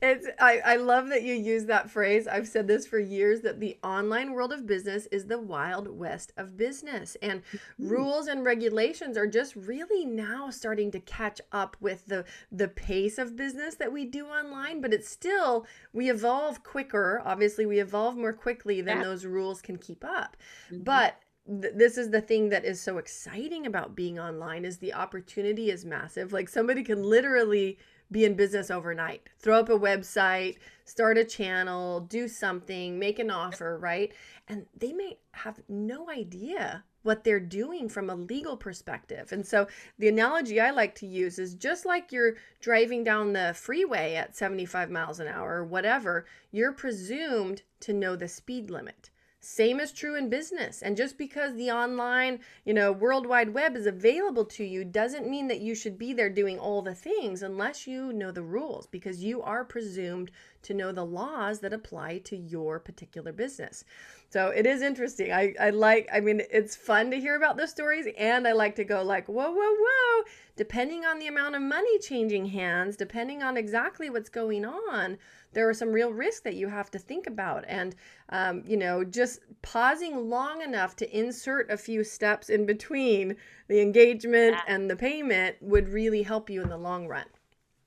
it's 0.02 0.26
I, 0.40 0.60
I 0.64 0.76
love 0.76 1.08
that 1.08 1.22
you 1.22 1.34
use 1.34 1.66
that 1.66 1.90
phrase. 1.90 2.26
I've 2.26 2.48
said 2.48 2.66
this 2.66 2.86
for 2.86 2.98
years 2.98 3.40
that 3.42 3.60
the 3.60 3.76
online 3.82 4.32
world 4.32 4.52
of 4.52 4.66
business 4.66 5.06
is 5.06 5.26
the 5.26 5.38
wild 5.38 5.88
west 5.88 6.32
of 6.36 6.56
business. 6.56 7.16
And 7.22 7.42
mm-hmm. 7.42 7.88
rules 7.88 8.26
and 8.26 8.44
regulations 8.44 9.16
are 9.16 9.26
just 9.26 9.54
really 9.56 10.04
now 10.04 10.50
starting 10.50 10.90
to 10.92 11.00
catch 11.00 11.40
up 11.52 11.76
with 11.80 12.06
the 12.06 12.24
the 12.50 12.68
pace 12.68 13.18
of 13.18 13.36
business 13.36 13.76
that 13.76 13.92
we 13.92 14.04
do 14.04 14.26
online, 14.26 14.80
but 14.80 14.92
it's 14.92 15.08
still 15.08 15.66
we 15.92 16.10
evolve 16.10 16.62
quicker. 16.62 17.22
Obviously, 17.24 17.66
we 17.66 17.80
evolve 17.80 18.16
more 18.16 18.32
quickly 18.32 18.80
than 18.80 18.98
yeah. 18.98 19.04
those 19.04 19.24
rules 19.24 19.62
can 19.62 19.76
keep 19.76 20.04
up. 20.04 20.36
Mm-hmm. 20.70 20.82
But 20.82 21.20
this 21.48 21.96
is 21.96 22.10
the 22.10 22.20
thing 22.20 22.48
that 22.48 22.64
is 22.64 22.80
so 22.80 22.98
exciting 22.98 23.66
about 23.66 23.94
being 23.94 24.18
online 24.18 24.64
is 24.64 24.78
the 24.78 24.92
opportunity 24.92 25.70
is 25.70 25.84
massive 25.84 26.32
like 26.32 26.48
somebody 26.48 26.82
can 26.82 27.02
literally 27.02 27.78
be 28.10 28.24
in 28.24 28.34
business 28.34 28.70
overnight. 28.70 29.22
Throw 29.38 29.58
up 29.58 29.68
a 29.68 29.78
website, 29.78 30.56
start 30.84 31.18
a 31.18 31.24
channel, 31.24 32.00
do 32.00 32.28
something, 32.28 32.98
make 32.98 33.18
an 33.18 33.30
offer, 33.30 33.78
right? 33.78 34.12
And 34.48 34.66
they 34.76 34.92
may 34.92 35.18
have 35.32 35.60
no 35.68 36.08
idea 36.10 36.84
what 37.02 37.22
they're 37.22 37.38
doing 37.38 37.88
from 37.88 38.10
a 38.10 38.14
legal 38.16 38.56
perspective. 38.56 39.30
And 39.30 39.46
so 39.46 39.68
the 39.98 40.08
analogy 40.08 40.60
I 40.60 40.70
like 40.70 40.96
to 40.96 41.06
use 41.06 41.38
is 41.38 41.54
just 41.54 41.86
like 41.86 42.10
you're 42.10 42.34
driving 42.60 43.04
down 43.04 43.32
the 43.32 43.54
freeway 43.56 44.14
at 44.14 44.36
75 44.36 44.90
miles 44.90 45.20
an 45.20 45.28
hour 45.28 45.58
or 45.58 45.64
whatever, 45.64 46.26
you're 46.50 46.72
presumed 46.72 47.62
to 47.80 47.92
know 47.92 48.16
the 48.16 48.26
speed 48.26 48.70
limit. 48.70 49.10
Same 49.48 49.78
is 49.78 49.92
true 49.92 50.16
in 50.16 50.28
business. 50.28 50.82
And 50.82 50.96
just 50.96 51.16
because 51.16 51.54
the 51.54 51.70
online, 51.70 52.40
you 52.64 52.74
know, 52.74 52.90
World 52.90 53.28
Wide 53.28 53.54
Web 53.54 53.76
is 53.76 53.86
available 53.86 54.44
to 54.46 54.64
you 54.64 54.84
doesn't 54.84 55.30
mean 55.30 55.46
that 55.46 55.60
you 55.60 55.76
should 55.76 55.96
be 55.96 56.12
there 56.12 56.28
doing 56.28 56.58
all 56.58 56.82
the 56.82 56.96
things 56.96 57.42
unless 57.42 57.86
you 57.86 58.12
know 58.12 58.32
the 58.32 58.42
rules 58.42 58.88
because 58.88 59.22
you 59.22 59.40
are 59.42 59.64
presumed 59.64 60.32
to 60.62 60.74
know 60.74 60.90
the 60.90 61.04
laws 61.04 61.60
that 61.60 61.72
apply 61.72 62.18
to 62.24 62.36
your 62.36 62.80
particular 62.80 63.32
business. 63.32 63.84
So 64.30 64.48
it 64.48 64.66
is 64.66 64.82
interesting. 64.82 65.32
I, 65.32 65.54
I 65.60 65.70
like, 65.70 66.08
I 66.12 66.18
mean, 66.18 66.42
it's 66.50 66.74
fun 66.74 67.12
to 67.12 67.20
hear 67.20 67.36
about 67.36 67.56
the 67.56 67.68
stories 67.68 68.08
and 68.18 68.48
I 68.48 68.52
like 68.52 68.74
to 68.74 68.84
go 68.84 69.04
like, 69.04 69.28
whoa, 69.28 69.52
whoa, 69.52 69.74
whoa. 69.78 70.24
Depending 70.56 71.04
on 71.04 71.20
the 71.20 71.28
amount 71.28 71.54
of 71.54 71.62
money 71.62 72.00
changing 72.00 72.46
hands, 72.46 72.96
depending 72.96 73.44
on 73.44 73.56
exactly 73.56 74.10
what's 74.10 74.28
going 74.28 74.64
on, 74.64 75.18
there 75.56 75.68
are 75.70 75.74
some 75.74 75.90
real 75.90 76.12
risks 76.12 76.42
that 76.42 76.54
you 76.54 76.68
have 76.68 76.90
to 76.90 76.98
think 76.98 77.26
about. 77.26 77.64
And, 77.66 77.96
um, 78.28 78.62
you 78.66 78.76
know, 78.76 79.02
just 79.02 79.40
pausing 79.62 80.28
long 80.28 80.60
enough 80.60 80.94
to 80.96 81.18
insert 81.18 81.70
a 81.70 81.78
few 81.78 82.04
steps 82.04 82.50
in 82.50 82.66
between 82.66 83.36
the 83.68 83.80
engagement 83.80 84.58
and 84.68 84.90
the 84.90 84.96
payment 84.96 85.56
would 85.62 85.88
really 85.88 86.22
help 86.22 86.50
you 86.50 86.62
in 86.62 86.68
the 86.68 86.76
long 86.76 87.08
run. 87.08 87.24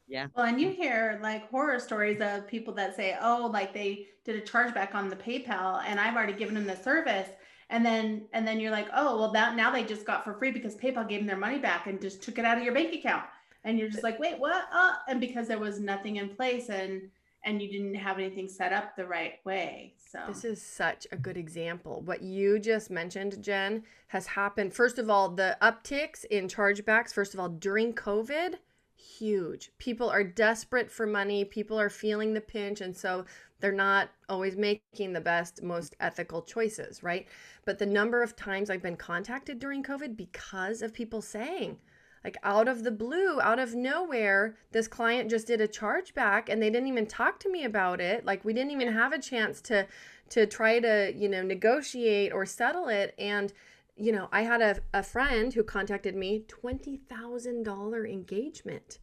Yeah. 0.08 0.28
Well, 0.36 0.48
and 0.48 0.60
you 0.60 0.72
hear 0.72 1.20
like 1.22 1.48
horror 1.52 1.80
stories 1.80 2.20
of 2.22 2.48
people 2.48 2.74
that 2.74 2.96
say, 2.96 3.16
oh, 3.22 3.52
like 3.54 3.72
they 3.72 4.08
did 4.26 4.36
a 4.36 4.42
chargeback 4.42 4.96
on 4.96 5.08
the 5.08 5.16
PayPal 5.16 5.84
and 5.86 6.00
I've 6.00 6.16
already 6.16 6.34
given 6.34 6.56
them 6.56 6.66
the 6.66 6.76
service. 6.76 7.30
And 7.70 7.86
then 7.86 8.26
and 8.34 8.48
then 8.48 8.60
you're 8.60 8.72
like, 8.72 8.88
oh, 8.96 9.20
well, 9.20 9.32
that 9.34 9.56
now 9.56 9.70
they 9.70 9.84
just 9.84 10.08
got 10.08 10.24
for 10.24 10.34
free 10.34 10.50
because 10.52 10.76
PayPal 10.76 11.08
gave 11.08 11.20
them 11.20 11.28
their 11.28 11.38
money 11.38 11.60
back 11.60 11.86
and 11.86 12.02
just 12.02 12.24
took 12.24 12.40
it 12.40 12.46
out 12.46 12.58
of 12.58 12.64
your 12.64 12.74
bank 12.74 12.96
account. 12.96 13.26
And 13.64 13.78
you're 13.78 13.90
just 13.90 14.04
like, 14.04 14.18
wait, 14.18 14.40
what? 14.40 14.68
Uh, 14.74 14.94
and 15.08 15.22
because 15.22 15.48
there 15.48 15.60
was 15.60 15.80
nothing 15.80 16.16
in 16.16 16.30
place 16.30 16.70
and 16.70 17.12
and 17.50 17.62
you 17.62 17.68
didn't 17.68 17.96
have 17.96 18.20
anything 18.20 18.48
set 18.48 18.72
up 18.72 18.96
the 18.96 19.06
right 19.06 19.40
way. 19.44 19.96
So 19.98 20.20
this 20.28 20.46
is 20.46 20.62
such 20.62 21.08
a 21.12 21.18
good 21.18 21.36
example. 21.36 22.02
What 22.06 22.22
you 22.22 22.60
just 22.60 22.92
mentioned, 22.92 23.42
Jen, 23.44 23.84
has 24.08 24.28
happened. 24.28 24.74
First 24.74 25.00
of 25.00 25.10
all, 25.10 25.30
the 25.30 25.58
upticks 25.62 26.26
in 26.26 26.48
chargebacks, 26.48 27.12
first 27.12 27.34
of 27.34 27.40
all, 27.40 27.50
during 27.50 27.94
COVID 27.94 28.56
huge. 28.96 29.72
People 29.78 30.10
are 30.10 30.24
desperate 30.24 30.92
for 30.92 31.08
money, 31.08 31.44
people 31.44 31.80
are 31.80 31.90
feeling 31.90 32.34
the 32.34 32.42
pinch, 32.42 32.82
and 32.82 32.96
so 32.96 33.26
they're 33.60 33.72
not 33.72 34.10
always 34.28 34.56
making 34.56 35.14
the 35.14 35.22
best, 35.22 35.64
most 35.64 35.96
ethical 36.00 36.42
choices, 36.42 37.02
right? 37.02 37.28
But 37.66 37.80
the 37.80 37.86
number 37.86 38.22
of 38.22 38.36
times 38.36 38.70
I've 38.70 38.84
been 38.84 38.96
contacted 38.98 39.60
during 39.60 39.84
COVID 39.84 40.16
because 40.16 40.82
of 40.82 40.94
people 40.94 41.22
saying, 41.22 41.78
like 42.24 42.38
out 42.44 42.68
of 42.68 42.84
the 42.84 42.92
blue, 42.92 43.40
out 43.42 43.60
of 43.60 43.76
nowhere, 43.76 44.56
this 44.72 44.88
client 44.88 45.30
just 45.30 45.48
did 45.48 45.62
a 45.62 45.68
chargeback 45.68 46.50
and 46.50 46.62
they 46.62 46.70
didn't 46.70 46.88
even 46.88 47.06
talk 47.06 47.40
to 47.40 47.52
me 47.52 47.64
about 47.64 48.02
it. 48.02 48.26
Like 48.26 48.44
we 48.44 48.54
didn't 48.54 48.72
even 48.72 48.94
have 48.94 49.14
a 49.14 49.20
chance 49.20 49.62
to 49.62 49.88
to 50.30 50.46
try 50.46 50.80
to, 50.80 51.12
you 51.16 51.28
know, 51.28 51.42
negotiate 51.42 52.32
or 52.32 52.46
settle 52.46 52.88
it 52.88 53.16
and 53.18 53.52
you 54.00 54.14
know, 54.14 54.30
I 54.32 54.44
had 54.44 54.62
a, 54.62 54.78
a 54.94 55.04
friend 55.04 55.54
who 55.54 55.62
contacted 55.62 56.16
me, 56.16 56.46
$20,000 56.48 58.10
engagement, 58.10 59.00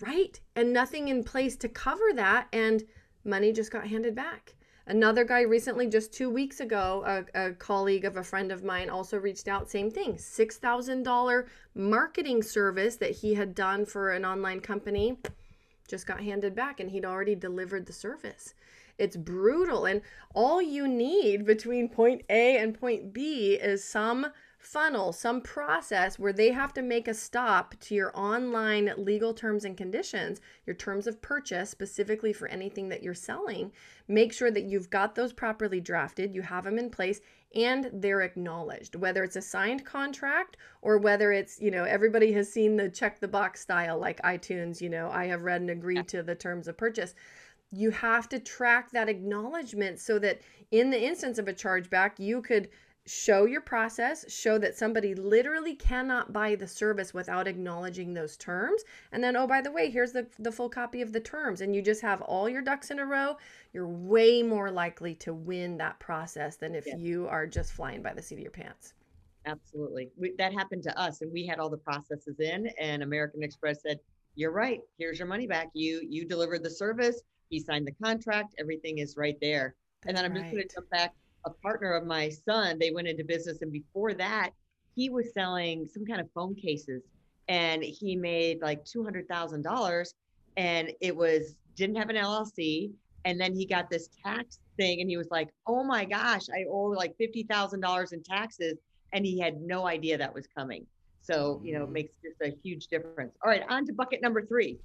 right? 0.00 0.40
And 0.56 0.72
nothing 0.72 1.06
in 1.06 1.22
place 1.22 1.54
to 1.56 1.68
cover 1.68 2.12
that. 2.16 2.48
And 2.52 2.82
money 3.24 3.52
just 3.52 3.70
got 3.70 3.86
handed 3.86 4.16
back. 4.16 4.56
Another 4.86 5.24
guy 5.24 5.42
recently, 5.42 5.86
just 5.86 6.12
two 6.12 6.28
weeks 6.28 6.60
ago, 6.60 7.24
a, 7.34 7.48
a 7.48 7.52
colleague 7.52 8.04
of 8.04 8.16
a 8.16 8.24
friend 8.24 8.50
of 8.50 8.64
mine 8.64 8.90
also 8.90 9.16
reached 9.16 9.46
out, 9.46 9.70
same 9.70 9.90
thing 9.90 10.14
$6,000 10.14 11.46
marketing 11.74 12.42
service 12.42 12.96
that 12.96 13.12
he 13.12 13.34
had 13.34 13.54
done 13.54 13.86
for 13.86 14.10
an 14.10 14.24
online 14.24 14.60
company 14.60 15.18
just 15.88 16.06
got 16.06 16.20
handed 16.20 16.54
back 16.54 16.80
and 16.80 16.90
he'd 16.90 17.04
already 17.04 17.34
delivered 17.34 17.86
the 17.86 17.92
service. 17.92 18.54
It's 18.98 19.16
brutal. 19.16 19.86
And 19.86 20.02
all 20.34 20.60
you 20.62 20.88
need 20.88 21.44
between 21.44 21.88
point 21.88 22.22
A 22.30 22.56
and 22.56 22.78
point 22.78 23.12
B 23.12 23.54
is 23.54 23.84
some 23.84 24.26
funnel, 24.62 25.12
some 25.12 25.40
process 25.40 26.20
where 26.20 26.32
they 26.32 26.52
have 26.52 26.72
to 26.72 26.82
make 26.82 27.08
a 27.08 27.14
stop 27.14 27.74
to 27.80 27.96
your 27.96 28.16
online 28.16 28.92
legal 28.96 29.34
terms 29.34 29.64
and 29.64 29.76
conditions, 29.76 30.40
your 30.66 30.76
terms 30.76 31.08
of 31.08 31.20
purchase, 31.20 31.68
specifically 31.68 32.32
for 32.32 32.46
anything 32.46 32.88
that 32.88 33.02
you're 33.02 33.12
selling. 33.12 33.72
Make 34.06 34.32
sure 34.32 34.52
that 34.52 34.62
you've 34.62 34.88
got 34.88 35.16
those 35.16 35.32
properly 35.32 35.80
drafted, 35.80 36.32
you 36.32 36.42
have 36.42 36.62
them 36.62 36.78
in 36.78 36.90
place, 36.90 37.20
and 37.56 37.90
they're 37.92 38.22
acknowledged, 38.22 38.94
whether 38.94 39.24
it's 39.24 39.36
a 39.36 39.42
signed 39.42 39.84
contract 39.84 40.56
or 40.80 40.96
whether 40.96 41.32
it's, 41.32 41.60
you 41.60 41.72
know, 41.72 41.82
everybody 41.82 42.32
has 42.32 42.50
seen 42.50 42.76
the 42.76 42.88
check 42.88 43.18
the 43.18 43.28
box 43.28 43.60
style 43.60 43.98
like 43.98 44.22
iTunes, 44.22 44.80
you 44.80 44.88
know, 44.88 45.10
I 45.10 45.26
have 45.26 45.42
read 45.42 45.60
and 45.60 45.70
agreed 45.70 46.06
to 46.08 46.22
the 46.22 46.36
terms 46.36 46.68
of 46.68 46.76
purchase 46.76 47.14
you 47.74 47.90
have 47.90 48.28
to 48.28 48.38
track 48.38 48.90
that 48.90 49.08
acknowledgement 49.08 49.98
so 49.98 50.18
that 50.18 50.42
in 50.70 50.90
the 50.90 51.02
instance 51.02 51.38
of 51.38 51.48
a 51.48 51.54
chargeback, 51.54 52.18
you 52.18 52.42
could 52.42 52.68
show 53.06 53.44
your 53.44 53.60
process, 53.60 54.30
show 54.32 54.58
that 54.58 54.76
somebody 54.76 55.14
literally 55.14 55.74
cannot 55.74 56.32
buy 56.32 56.54
the 56.54 56.68
service 56.68 57.12
without 57.12 57.48
acknowledging 57.48 58.14
those 58.14 58.36
terms. 58.36 58.82
And 59.10 59.22
then, 59.22 59.36
oh, 59.36 59.46
by 59.46 59.60
the 59.60 59.72
way, 59.72 59.90
here's 59.90 60.12
the, 60.12 60.26
the 60.38 60.52
full 60.52 60.68
copy 60.68 61.02
of 61.02 61.12
the 61.12 61.20
terms. 61.20 61.60
And 61.60 61.74
you 61.74 61.82
just 61.82 62.02
have 62.02 62.22
all 62.22 62.48
your 62.48 62.62
ducks 62.62 62.90
in 62.90 62.98
a 62.98 63.06
row. 63.06 63.36
You're 63.72 63.88
way 63.88 64.42
more 64.42 64.70
likely 64.70 65.14
to 65.16 65.34
win 65.34 65.76
that 65.78 65.98
process 65.98 66.56
than 66.56 66.74
if 66.74 66.86
you 66.86 67.26
are 67.28 67.46
just 67.46 67.72
flying 67.72 68.02
by 68.02 68.14
the 68.14 68.22
seat 68.22 68.36
of 68.36 68.42
your 68.42 68.50
pants. 68.50 68.94
Absolutely. 69.46 70.10
We, 70.16 70.34
that 70.38 70.52
happened 70.52 70.84
to 70.84 70.98
us 70.98 71.22
and 71.22 71.32
we 71.32 71.46
had 71.46 71.58
all 71.58 71.70
the 71.70 71.78
processes 71.78 72.38
in 72.38 72.68
and 72.80 73.02
American 73.02 73.42
Express 73.42 73.82
said, 73.82 73.98
you're 74.36 74.52
right. 74.52 74.80
Here's 74.98 75.18
your 75.18 75.28
money 75.28 75.46
back. 75.46 75.68
You, 75.74 76.00
you 76.08 76.26
delivered 76.26 76.62
the 76.62 76.70
service 76.70 77.22
he 77.52 77.60
signed 77.60 77.86
the 77.86 77.92
contract. 78.02 78.54
Everything 78.58 78.98
is 78.98 79.16
right 79.18 79.36
there. 79.42 79.74
That's 80.02 80.08
and 80.08 80.16
then 80.16 80.24
I'm 80.24 80.32
right. 80.32 80.40
just 80.40 80.52
going 80.52 80.68
to 80.68 80.74
jump 80.74 80.90
back. 80.90 81.14
A 81.44 81.50
partner 81.50 81.92
of 81.92 82.06
my 82.06 82.28
son, 82.28 82.78
they 82.78 82.90
went 82.90 83.08
into 83.08 83.24
business, 83.24 83.62
and 83.62 83.72
before 83.72 84.14
that, 84.14 84.50
he 84.94 85.10
was 85.10 85.32
selling 85.32 85.88
some 85.88 86.04
kind 86.04 86.20
of 86.20 86.30
phone 86.34 86.54
cases, 86.54 87.02
and 87.48 87.82
he 87.82 88.14
made 88.16 88.60
like 88.60 88.84
two 88.84 89.02
hundred 89.02 89.28
thousand 89.28 89.62
dollars, 89.62 90.14
and 90.56 90.92
it 91.00 91.16
was 91.16 91.56
didn't 91.74 91.96
have 91.96 92.10
an 92.10 92.16
LLC. 92.16 92.92
And 93.24 93.40
then 93.40 93.54
he 93.54 93.64
got 93.66 93.88
this 93.88 94.08
tax 94.24 94.58
thing, 94.76 95.00
and 95.00 95.08
he 95.08 95.16
was 95.16 95.28
like, 95.30 95.48
"Oh 95.66 95.84
my 95.84 96.04
gosh, 96.04 96.48
I 96.50 96.64
owe 96.68 96.94
like 96.96 97.16
fifty 97.16 97.44
thousand 97.44 97.80
dollars 97.80 98.12
in 98.12 98.22
taxes," 98.22 98.78
and 99.12 99.24
he 99.24 99.38
had 99.38 99.60
no 99.60 99.86
idea 99.86 100.18
that 100.18 100.34
was 100.34 100.46
coming. 100.46 100.86
So 101.20 101.60
you 101.64 101.74
know, 101.74 101.84
it 101.84 101.90
mm. 101.90 101.92
makes 101.92 102.16
just 102.16 102.40
a 102.42 102.56
huge 102.62 102.88
difference. 102.88 103.34
All 103.44 103.50
right, 103.50 103.62
on 103.68 103.86
to 103.86 103.92
bucket 103.92 104.20
number 104.22 104.44
three. 104.44 104.78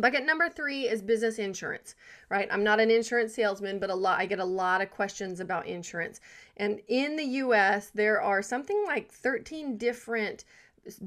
Bucket 0.00 0.24
number 0.24 0.48
three 0.48 0.88
is 0.88 1.02
business 1.02 1.40
insurance, 1.40 1.96
right? 2.28 2.48
I'm 2.52 2.62
not 2.62 2.78
an 2.78 2.88
insurance 2.88 3.34
salesman, 3.34 3.80
but 3.80 3.90
a 3.90 3.94
lot 3.94 4.20
I 4.20 4.26
get 4.26 4.38
a 4.38 4.44
lot 4.44 4.80
of 4.80 4.92
questions 4.92 5.40
about 5.40 5.66
insurance. 5.66 6.20
And 6.56 6.80
in 6.86 7.16
the 7.16 7.24
US, 7.24 7.90
there 7.90 8.22
are 8.22 8.40
something 8.40 8.84
like 8.86 9.10
13 9.10 9.76
different 9.76 10.44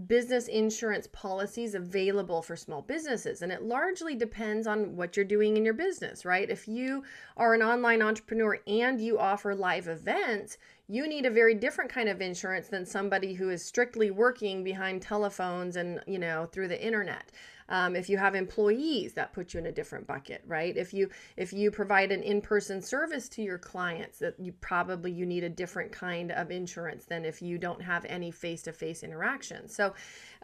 business 0.07 0.47
insurance 0.47 1.07
policies 1.11 1.73
available 1.73 2.41
for 2.41 2.55
small 2.55 2.81
businesses. 2.81 3.41
And 3.41 3.51
it 3.51 3.63
largely 3.63 4.15
depends 4.15 4.67
on 4.67 4.95
what 4.95 5.15
you're 5.15 5.25
doing 5.25 5.57
in 5.57 5.65
your 5.65 5.73
business, 5.73 6.25
right? 6.25 6.49
If 6.49 6.67
you 6.67 7.03
are 7.37 7.53
an 7.53 7.63
online 7.63 8.01
entrepreneur 8.01 8.59
and 8.67 9.01
you 9.01 9.17
offer 9.17 9.55
live 9.55 9.87
events, 9.87 10.57
you 10.87 11.07
need 11.07 11.25
a 11.25 11.31
very 11.31 11.55
different 11.55 11.89
kind 11.89 12.09
of 12.09 12.21
insurance 12.21 12.67
than 12.67 12.85
somebody 12.85 13.33
who 13.33 13.49
is 13.49 13.65
strictly 13.65 14.11
working 14.11 14.63
behind 14.63 15.01
telephones 15.01 15.77
and, 15.77 16.01
you 16.05 16.19
know, 16.19 16.45
through 16.45 16.67
the 16.67 16.85
internet. 16.85 17.31
Um, 17.71 17.95
if 17.95 18.09
you 18.09 18.17
have 18.17 18.35
employees, 18.35 19.13
that 19.13 19.31
puts 19.33 19.53
you 19.53 19.59
in 19.61 19.65
a 19.65 19.71
different 19.71 20.05
bucket, 20.05 20.43
right? 20.45 20.75
If 20.75 20.93
you 20.93 21.09
if 21.37 21.53
you 21.53 21.71
provide 21.71 22.11
an 22.11 22.21
in-person 22.21 22.81
service 22.81 23.29
to 23.29 23.41
your 23.41 23.57
clients, 23.57 24.19
that 24.19 24.35
you 24.37 24.51
probably 24.59 25.11
you 25.11 25.25
need 25.25 25.43
a 25.45 25.49
different 25.49 25.91
kind 25.91 26.31
of 26.31 26.51
insurance 26.51 27.05
than 27.05 27.23
if 27.23 27.41
you 27.41 27.57
don't 27.57 27.81
have 27.81 28.03
any 28.05 28.29
face-to-face 28.29 29.03
interaction. 29.03 29.69
So 29.69 29.93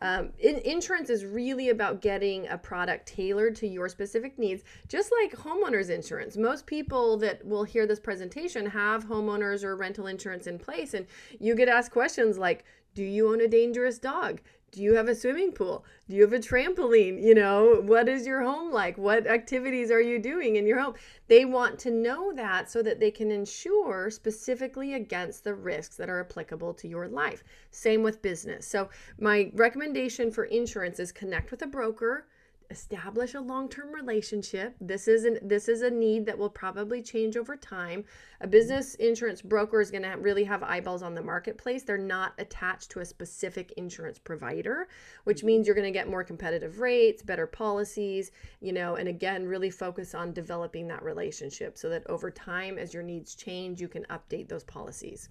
um, 0.01 0.29
in, 0.39 0.55
insurance 0.59 1.09
is 1.09 1.25
really 1.25 1.69
about 1.69 2.01
getting 2.01 2.47
a 2.47 2.57
product 2.57 3.07
tailored 3.07 3.55
to 3.57 3.67
your 3.67 3.89
specific 3.89 4.39
needs, 4.39 4.63
just 4.87 5.11
like 5.21 5.35
homeowners 5.35 5.89
insurance. 5.89 6.37
Most 6.37 6.65
people 6.65 7.17
that 7.17 7.45
will 7.45 7.65
hear 7.65 7.85
this 7.85 7.99
presentation 7.99 8.65
have 8.65 9.05
homeowners 9.05 9.63
or 9.65 9.75
rental 9.75 10.07
insurance 10.07 10.47
in 10.47 10.57
place, 10.57 10.93
and 10.93 11.05
you 11.39 11.55
get 11.55 11.67
asked 11.67 11.91
questions 11.91 12.37
like, 12.37 12.63
do 12.93 13.03
you 13.03 13.31
own 13.31 13.41
a 13.41 13.47
dangerous 13.47 13.99
dog? 13.99 14.41
Do 14.71 14.83
you 14.83 14.95
have 14.95 15.07
a 15.07 15.15
swimming 15.15 15.53
pool? 15.53 15.85
Do 16.09 16.15
you 16.15 16.23
have 16.23 16.33
a 16.33 16.39
trampoline? 16.39 17.23
You 17.23 17.33
know, 17.35 17.81
what 17.81 18.09
is 18.09 18.27
your 18.27 18.43
home 18.43 18.71
like? 18.71 18.97
What 18.97 19.25
activities 19.25 19.91
are 19.91 20.01
you 20.01 20.19
doing 20.19 20.57
in 20.57 20.67
your 20.67 20.79
home? 20.79 20.95
They 21.29 21.45
want 21.45 21.79
to 21.79 21.91
know 21.91 22.33
that 22.33 22.69
so 22.69 22.83
that 22.83 22.99
they 22.99 23.09
can 23.09 23.31
insure 23.31 24.09
specifically 24.09 24.93
against 24.93 25.45
the 25.45 25.55
risks 25.55 25.95
that 25.95 26.09
are 26.09 26.19
applicable 26.19 26.73
to 26.75 26.87
your 26.87 27.07
life. 27.07 27.45
Same 27.71 28.03
with 28.03 28.21
business. 28.21 28.67
So, 28.67 28.89
my 29.19 29.51
recommendation 29.53 30.31
for 30.31 30.43
insurance 30.43 30.99
is 30.99 31.13
connect 31.13 31.49
with 31.49 31.61
a 31.61 31.67
broker 31.67 32.27
establish 32.69 33.33
a 33.33 33.41
long-term 33.41 33.93
relationship. 33.93 34.75
This 34.81 35.07
is 35.07 35.25
an 35.25 35.39
this 35.41 35.67
is 35.67 35.81
a 35.81 35.89
need 35.89 36.25
that 36.25 36.37
will 36.37 36.49
probably 36.49 37.01
change 37.01 37.37
over 37.37 37.55
time. 37.55 38.03
A 38.41 38.47
business 38.47 38.95
insurance 38.95 39.41
broker 39.41 39.81
is 39.81 39.91
going 39.91 40.03
to 40.03 40.09
really 40.17 40.43
have 40.43 40.63
eyeballs 40.63 41.01
on 41.01 41.15
the 41.15 41.23
marketplace. 41.23 41.83
They're 41.83 41.97
not 41.97 42.33
attached 42.37 42.91
to 42.91 42.99
a 42.99 43.05
specific 43.05 43.71
insurance 43.77 44.19
provider 44.19 44.87
which 45.23 45.43
means 45.43 45.65
you're 45.65 45.75
going 45.75 45.85
to 45.85 45.91
get 45.91 46.09
more 46.09 46.23
competitive 46.23 46.79
rates 46.79 47.21
better 47.21 47.47
policies 47.47 48.31
you 48.61 48.73
know 48.73 48.95
and 48.95 49.07
again 49.07 49.45
really 49.45 49.69
focus 49.69 50.15
on 50.15 50.33
developing 50.33 50.87
that 50.87 51.03
relationship 51.03 51.77
so 51.77 51.89
that 51.89 52.05
over 52.07 52.31
time 52.31 52.77
as 52.77 52.93
your 52.93 53.03
needs 53.03 53.35
change 53.35 53.81
you 53.81 53.87
can 53.87 54.05
update 54.05 54.47
those 54.47 54.63
policies. 54.63 55.29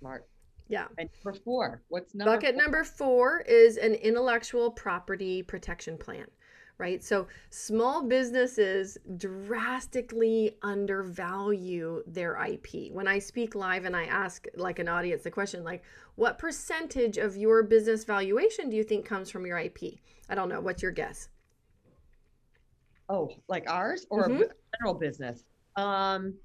Smart. 0.00 0.26
Yeah 0.68 0.86
And 0.98 1.08
number 1.24 1.38
four, 1.44 1.82
what's 1.88 2.14
number 2.14 2.32
Bucket 2.36 2.54
four? 2.54 2.62
number 2.62 2.84
four 2.84 3.40
is 3.42 3.76
an 3.76 3.94
intellectual 3.94 4.70
property 4.70 5.42
protection 5.42 5.96
plan, 5.98 6.26
right? 6.78 7.02
So 7.02 7.26
small 7.50 8.04
businesses 8.04 8.98
drastically 9.16 10.56
undervalue 10.62 12.02
their 12.06 12.36
IP. 12.44 12.92
When 12.92 13.06
I 13.08 13.18
speak 13.18 13.54
live 13.54 13.84
and 13.84 13.96
I 13.96 14.04
ask 14.04 14.46
like 14.54 14.78
an 14.78 14.88
audience 14.88 15.22
the 15.22 15.30
question 15.30 15.64
like, 15.64 15.82
what 16.14 16.38
percentage 16.38 17.18
of 17.18 17.36
your 17.36 17.62
business 17.62 18.04
valuation 18.04 18.68
do 18.70 18.76
you 18.76 18.84
think 18.84 19.04
comes 19.04 19.30
from 19.30 19.46
your 19.46 19.58
IP? 19.58 19.98
I 20.28 20.34
don't 20.34 20.48
know. 20.48 20.60
What's 20.60 20.82
your 20.82 20.92
guess? 20.92 21.28
Oh, 23.08 23.28
like 23.48 23.64
ours 23.68 24.06
or 24.10 24.24
a 24.26 24.28
Mhm. 24.30 24.50
general 24.78 24.94
business? 24.94 25.44
Um, 25.76 26.38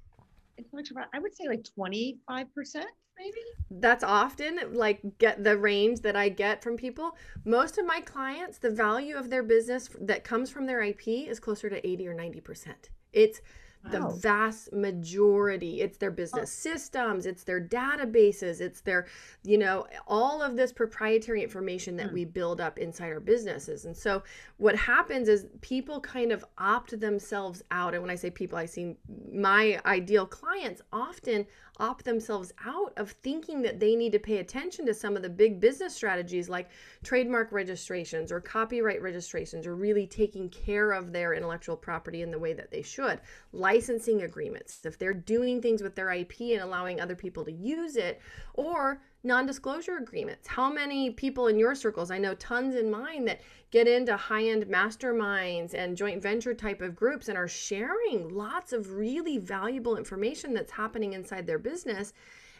intellectual 0.58 1.02
I 1.12 1.18
would 1.18 1.34
say 1.34 1.46
like 1.48 1.62
25%, 1.64 2.84
maybe. 3.18 3.40
that's 3.70 4.04
often 4.04 4.58
like 4.72 5.00
get 5.18 5.42
the 5.44 5.56
range 5.56 6.00
that 6.00 6.16
I 6.16 6.28
get 6.28 6.62
from 6.62 6.76
people. 6.76 7.16
Most 7.44 7.78
of 7.78 7.86
my 7.86 8.00
clients, 8.00 8.58
the 8.58 8.70
value 8.70 9.16
of 9.16 9.30
their 9.30 9.42
business 9.42 9.88
that 10.00 10.24
comes 10.24 10.50
from 10.50 10.66
their 10.66 10.82
IP 10.82 11.08
is 11.08 11.38
closer 11.40 11.68
to 11.68 11.86
80 11.86 12.08
or 12.08 12.14
90%. 12.14 12.90
It's 13.12 13.40
the 13.84 14.00
Wow. 14.00 14.10
vast 14.10 14.72
majority. 14.72 15.80
It's 15.82 15.98
their 15.98 16.10
business 16.10 16.50
systems, 16.50 17.26
it's 17.26 17.44
their 17.44 17.60
databases, 17.60 18.60
it's 18.60 18.80
their, 18.80 19.06
you 19.44 19.56
know, 19.56 19.86
all 20.08 20.42
of 20.42 20.56
this 20.56 20.72
proprietary 20.72 21.42
information 21.44 21.96
that 21.96 22.08
Hmm. 22.08 22.14
we 22.14 22.24
build 22.24 22.60
up 22.60 22.78
inside 22.78 23.12
our 23.12 23.20
businesses. 23.20 23.84
And 23.84 23.96
so 23.96 24.24
what 24.56 24.74
happens 24.76 25.28
is 25.28 25.46
people 25.60 26.00
kind 26.00 26.32
of 26.32 26.44
opt 26.58 26.98
themselves 26.98 27.62
out. 27.70 27.94
And 27.94 28.02
when 28.02 28.10
I 28.10 28.16
say 28.16 28.30
people, 28.30 28.58
I 28.58 28.66
see 28.66 28.96
my 29.32 29.80
ideal 29.86 30.26
clients 30.26 30.82
often 30.92 31.46
opt 31.80 32.04
themselves 32.04 32.52
out 32.64 32.92
of 32.96 33.10
thinking 33.10 33.62
that 33.62 33.78
they 33.78 33.94
need 33.94 34.12
to 34.12 34.18
pay 34.18 34.38
attention 34.38 34.84
to 34.86 34.94
some 34.94 35.16
of 35.16 35.22
the 35.22 35.28
big 35.28 35.60
business 35.60 35.94
strategies 35.94 36.48
like 36.48 36.70
trademark 37.02 37.52
registrations 37.52 38.32
or 38.32 38.40
copyright 38.40 39.00
registrations 39.02 39.66
or 39.66 39.76
really 39.76 40.06
taking 40.06 40.48
care 40.48 40.92
of 40.92 41.12
their 41.12 41.34
intellectual 41.34 41.76
property 41.76 42.22
in 42.22 42.30
the 42.30 42.38
way 42.38 42.52
that 42.52 42.70
they 42.70 42.82
should. 42.82 43.20
Licensing 43.52 44.22
agreements, 44.22 44.84
if 44.84 44.98
they're 44.98 45.14
doing 45.14 45.60
things 45.62 45.82
with 45.82 45.94
their 45.94 46.10
IP 46.10 46.40
and 46.40 46.60
allowing 46.60 47.00
other 47.00 47.16
people 47.16 47.44
to 47.44 47.52
use 47.52 47.96
it, 47.96 48.20
or 48.54 49.00
non 49.28 49.46
disclosure 49.46 49.98
agreements. 49.98 50.48
How 50.48 50.72
many 50.72 51.10
people 51.10 51.46
in 51.46 51.58
your 51.58 51.76
circles, 51.76 52.10
I 52.10 52.18
know 52.18 52.34
tons 52.34 52.74
in 52.74 52.90
mine, 52.90 53.26
that 53.26 53.42
get 53.70 53.86
into 53.86 54.16
high 54.16 54.46
end 54.46 54.64
masterminds 54.64 55.74
and 55.74 55.96
joint 55.96 56.20
venture 56.20 56.54
type 56.54 56.80
of 56.80 56.96
groups 56.96 57.28
and 57.28 57.38
are 57.38 57.46
sharing 57.46 58.34
lots 58.34 58.72
of 58.72 58.94
really 58.94 59.38
valuable 59.38 59.96
information 59.96 60.54
that's 60.54 60.72
happening 60.72 61.12
inside 61.12 61.46
their 61.46 61.58
business. 61.58 62.14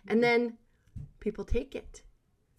And 0.06 0.22
mm-hmm. 0.22 0.44
then 0.44 0.58
people 1.18 1.44
take 1.44 1.74
it. 1.74 2.02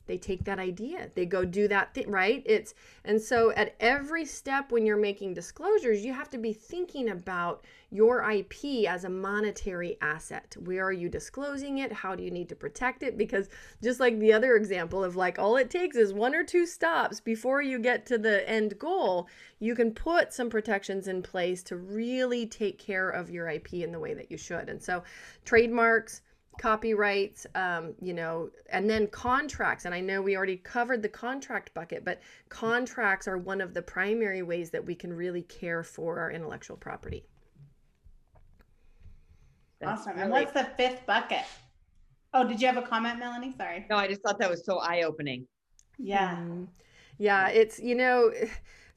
They 0.09 0.17
take 0.17 0.43
that 0.45 0.57
idea, 0.57 1.11
they 1.13 1.27
go 1.27 1.45
do 1.45 1.67
that 1.67 1.93
thing, 1.93 2.09
right? 2.09 2.41
It's 2.47 2.73
and 3.05 3.21
so 3.21 3.51
at 3.51 3.75
every 3.79 4.25
step 4.25 4.71
when 4.71 4.83
you're 4.83 4.97
making 4.97 5.35
disclosures, 5.35 6.03
you 6.03 6.13
have 6.13 6.31
to 6.31 6.39
be 6.39 6.51
thinking 6.51 7.09
about 7.09 7.63
your 7.91 8.27
IP 8.27 8.87
as 8.87 9.03
a 9.03 9.09
monetary 9.09 9.98
asset. 10.01 10.55
Where 10.65 10.83
are 10.85 10.91
you 10.91 11.09
disclosing 11.09 11.77
it? 11.77 11.91
How 11.91 12.15
do 12.15 12.24
you 12.24 12.31
need 12.31 12.50
to 12.50 12.55
protect 12.55 13.03
it? 13.03 13.19
Because 13.19 13.50
just 13.83 14.00
like 14.00 14.17
the 14.17 14.33
other 14.33 14.55
example 14.55 15.03
of 15.03 15.15
like 15.15 15.37
all 15.37 15.57
it 15.57 15.69
takes 15.69 15.95
is 15.95 16.11
one 16.11 16.33
or 16.33 16.43
two 16.43 16.65
stops 16.65 17.19
before 17.19 17.61
you 17.61 17.77
get 17.77 18.07
to 18.07 18.17
the 18.17 18.48
end 18.50 18.79
goal, 18.79 19.27
you 19.59 19.75
can 19.75 19.91
put 19.91 20.33
some 20.33 20.50
protections 20.50 21.07
in 21.07 21.22
place 21.22 21.61
to 21.63 21.75
really 21.75 22.48
take 22.48 22.79
care 22.79 23.11
of 23.11 23.29
your 23.29 23.48
IP 23.48 23.74
in 23.74 23.91
the 23.91 24.00
way 24.00 24.15
that 24.15 24.31
you 24.31 24.37
should. 24.37 24.69
And 24.69 24.81
so 24.81 25.03
trademarks, 25.45 26.22
copyrights, 26.57 27.46
um, 27.55 27.94
you 28.01 28.14
know, 28.14 28.50
and 28.72 28.90
then 28.90 29.07
contracts. 29.07 29.85
And 29.85 29.94
I 29.94 30.01
know 30.01 30.22
we 30.22 30.35
already 30.35 30.57
covered 30.57 31.01
the 31.01 31.09
contract 31.09 31.74
bucket, 31.74 32.03
but 32.03 32.22
contracts 32.50 33.27
are 33.27 33.38
one 33.38 33.62
of 33.62 33.74
the 33.74 33.81
primary 33.81 34.42
ways 34.42 34.70
that 34.72 34.85
we 34.85 34.96
can 34.96 35.14
really 35.14 35.44
care 35.44 35.83
for 35.83 36.20
our 36.20 36.31
intellectual 36.31 36.77
property. 36.77 37.25
That's 39.79 40.01
Awesome. 40.01 40.20
And 40.20 40.31
what's 40.31 40.51
the 40.51 40.68
fifth 40.75 41.05
bucket? 41.05 41.46
Oh, 42.33 42.48
did 42.48 42.62
you 42.62 42.68
have 42.68 42.77
a 42.77 42.81
comment, 42.81 43.20
Melanie? 43.20 43.53
Sorry. 43.57 43.85
No, 43.90 43.96
I 43.96 44.07
just 44.07 44.22
thought 44.22 44.38
that 44.40 44.50
was 44.50 44.66
so 44.66 44.79
eye 44.79 45.03
opening. 45.03 45.48
Yeah. 45.98 46.35
Mm. 46.35 46.68
Yeah, 47.18 47.50
it's, 47.50 47.79
you 47.79 47.96
know, 47.96 48.31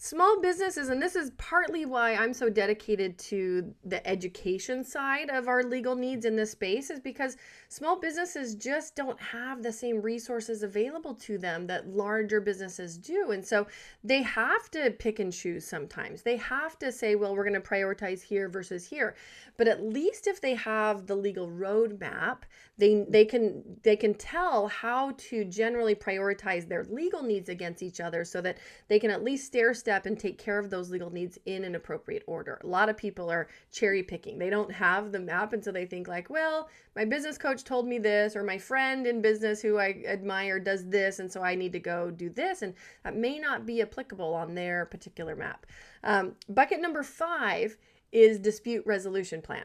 small 0.05 0.41
businesses, 0.41 0.89
and 0.89 1.01
this 1.01 1.15
is 1.15 1.31
partly 1.39 1.87
why 1.87 2.17
I'm 2.17 2.35
so 2.35 2.51
dedicated 2.51 3.17
to 3.19 3.73
the 3.85 4.05
education 4.05 4.83
side 4.83 5.31
of 5.31 5.47
our 5.47 5.63
legal 5.63 5.95
needs 5.95 6.25
in 6.25 6.35
this 6.35 6.51
space, 6.51 6.91
is 6.91 6.99
because 6.99 7.37
small 7.69 8.01
businesses 8.01 8.57
just 8.57 8.97
don't 8.97 9.21
have 9.21 9.63
the 9.63 9.73
same 9.73 10.03
resources 10.03 10.65
available 10.65 11.15
to 11.15 11.39
them 11.39 11.69
that 11.69 11.87
larger 11.87 12.41
businesses 12.41 12.99
do. 12.99 13.31
And 13.31 13.47
so 13.47 13.69
they 14.03 14.23
have 14.23 14.69
to 14.73 14.91
pick 14.91 15.21
and 15.21 15.33
choose 15.33 15.65
sometimes. 15.65 16.23
They 16.23 16.37
have 16.39 16.77
to 16.81 16.91
say, 16.91 17.15
well, 17.15 17.37
we're 17.37 17.49
going 17.49 17.55
to 17.55 17.61
prioritize 17.61 18.23
here 18.23 18.49
versus 18.49 18.85
here. 18.85 19.15
But 19.57 19.69
at 19.69 19.85
least 19.85 20.27
if 20.27 20.41
they 20.41 20.57
have 20.57 21.07
the 21.07 21.15
legal 21.15 21.47
roadmap, 21.47 22.39
they 22.77 23.05
they 23.09 23.25
can 23.25 23.63
they 23.83 23.95
can 23.95 24.15
tell 24.15 24.67
how 24.67 25.13
to 25.17 25.45
generally 25.45 25.95
prioritize 25.95 26.67
their 26.67 26.85
legal 26.85 27.23
needs 27.23 27.49
against 27.49 27.83
each 27.83 28.01
other 28.01 28.25
so 28.25 28.41
that 28.41 28.59
they 28.89 28.99
can 28.99 29.11
at 29.11 29.23
least 29.23 29.47
stair 29.47 29.75
step 29.75 29.92
and 30.07 30.19
take 30.19 30.39
care 30.39 30.59
of 30.59 30.71
those 30.71 30.91
legal 30.91 31.11
needs 31.11 31.39
in 31.47 31.65
an 31.65 31.75
appropriate 31.75 32.23
order. 32.27 32.61
A 32.65 32.67
lot 32.67 32.89
of 32.89 32.97
people 32.97 33.31
are 33.31 33.49
cherry 33.71 34.03
picking. 34.03 34.39
They 34.39 34.51
don't 34.51 34.73
have 34.73 35.13
the 35.13 35.21
map 35.21 35.53
and 35.53 35.63
so 35.63 35.71
they 35.71 35.87
think 35.87 36.09
like, 36.09 36.31
well, 36.31 36.69
my 36.97 37.05
business 37.05 37.39
coach 37.39 37.65
told 37.65 37.87
me 37.87 37.99
this 37.99 38.35
or 38.35 38.43
my 38.43 38.59
friend 38.59 39.07
in 39.07 39.23
business 39.23 39.61
who 39.61 39.79
I 39.79 40.03
admire 40.07 40.59
does 40.59 40.89
this 40.89 41.19
and 41.19 41.31
so 41.31 41.43
I 41.43 41.55
need 41.55 41.73
to 41.73 41.81
go 41.81 42.11
do 42.11 42.31
this 42.31 42.63
and 42.63 42.75
that 43.05 43.17
may 43.17 43.39
not 43.39 43.67
be 43.67 43.83
applicable 43.83 44.35
on 44.35 44.55
their 44.55 44.87
particular 44.87 45.37
map. 45.37 45.67
Um, 46.05 46.35
bucket 46.49 46.81
number 46.81 47.03
5 47.03 47.77
is 48.13 48.39
dispute 48.39 48.85
resolution 48.87 49.41
plan. 49.43 49.65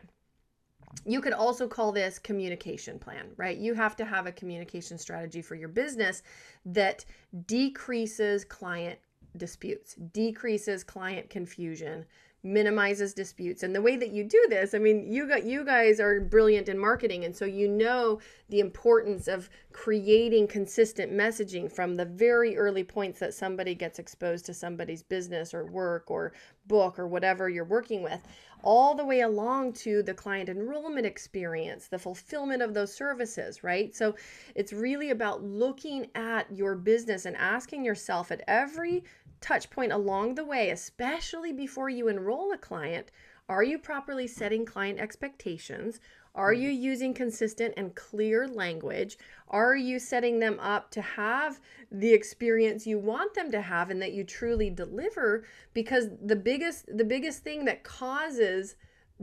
You 1.06 1.22
could 1.22 1.34
also 1.34 1.68
call 1.68 1.92
this 1.92 2.18
communication 2.18 2.98
plan, 2.98 3.28
right? 3.36 3.58
You 3.58 3.74
have 3.74 3.96
to 3.98 4.06
have 4.06 4.26
a 4.26 4.32
communication 4.32 4.98
strategy 4.98 5.42
for 5.42 5.56
your 5.56 5.70
business 5.70 6.24
that 6.66 7.06
decreases 7.46 8.46
client 8.46 9.00
disputes, 9.38 9.96
decreases 9.96 10.84
client 10.84 11.30
confusion, 11.30 12.06
minimizes 12.44 13.14
disputes. 13.14 13.64
And 13.64 13.76
the 13.76 13.82
way 13.82 13.96
that 13.98 14.12
you 14.12 14.24
do 14.24 14.46
this, 14.50 14.74
I 14.74 14.80
mean, 14.80 15.12
you 15.12 15.28
got 15.28 15.44
you 15.44 15.66
guys 15.66 16.00
are 16.00 16.22
brilliant 16.22 16.70
in 16.70 16.78
marketing 16.78 17.26
and 17.26 17.36
so 17.36 17.46
you 17.46 17.68
know 17.68 18.20
the 18.50 18.60
importance 18.60 19.28
of 19.28 19.50
creating 19.74 20.48
consistent 20.48 21.12
messaging 21.12 21.72
from 21.72 21.96
the 21.96 22.06
very 22.06 22.58
early 22.58 22.84
points 22.84 23.20
that 23.20 23.34
somebody 23.34 23.76
gets 23.76 24.00
exposed 24.00 24.46
to 24.46 24.54
somebody's 24.54 25.04
business 25.04 25.54
or 25.54 25.66
work 25.66 26.10
or 26.10 26.32
book 26.68 27.00
or 27.00 27.08
whatever 27.08 27.50
you're 27.50 27.66
working 27.66 28.02
with 28.02 28.22
all 28.64 28.96
the 28.96 29.06
way 29.06 29.22
along 29.22 29.72
to 29.72 30.02
the 30.04 30.14
client 30.14 30.50
enrollment 30.50 31.06
experience, 31.06 31.88
the 31.88 32.00
fulfillment 32.00 32.62
of 32.62 32.74
those 32.74 32.94
services, 32.94 33.64
right? 33.64 33.96
So 33.96 34.16
it's 34.56 34.74
really 34.74 35.12
about 35.12 35.44
looking 35.44 36.08
at 36.16 36.52
your 36.52 36.76
business 36.76 37.26
and 37.26 37.38
asking 37.38 37.86
yourself 37.86 38.32
at 38.32 38.44
every 38.48 39.04
touch 39.42 39.70
point 39.70 39.92
along 39.92 40.36
the 40.36 40.46
way, 40.46 40.72
especially 40.72 41.54
before 41.54 41.90
you 41.90 42.08
enroll 42.08 42.52
a 42.52 42.58
client, 42.58 43.12
are 43.50 43.64
you 43.64 43.80
properly 43.80 44.28
setting 44.28 44.66
client 44.66 45.00
expectations? 45.00 46.00
Are 46.36 46.52
mm-hmm. 46.52 46.64
you 46.64 46.70
using 46.70 47.14
consistent 47.14 47.74
and 47.78 47.96
clear 47.96 48.48
language? 48.48 49.18
Are 49.48 49.76
you 49.76 50.00
setting 50.00 50.40
them 50.40 50.60
up 50.60 50.92
to 50.92 51.02
have 51.02 51.60
the 51.92 52.14
experience 52.14 52.86
you 52.86 53.00
want 53.00 53.34
them 53.34 53.52
to 53.52 53.62
have 53.62 53.90
and 53.90 54.02
that 54.02 54.14
you 54.14 54.24
truly 54.24 54.70
deliver? 54.70 55.46
Because 55.74 56.10
the 56.22 56.36
biggest 56.36 56.86
the 56.96 57.06
biggest 57.06 57.44
thing 57.44 57.66
that 57.66 57.84
causes 57.84 58.76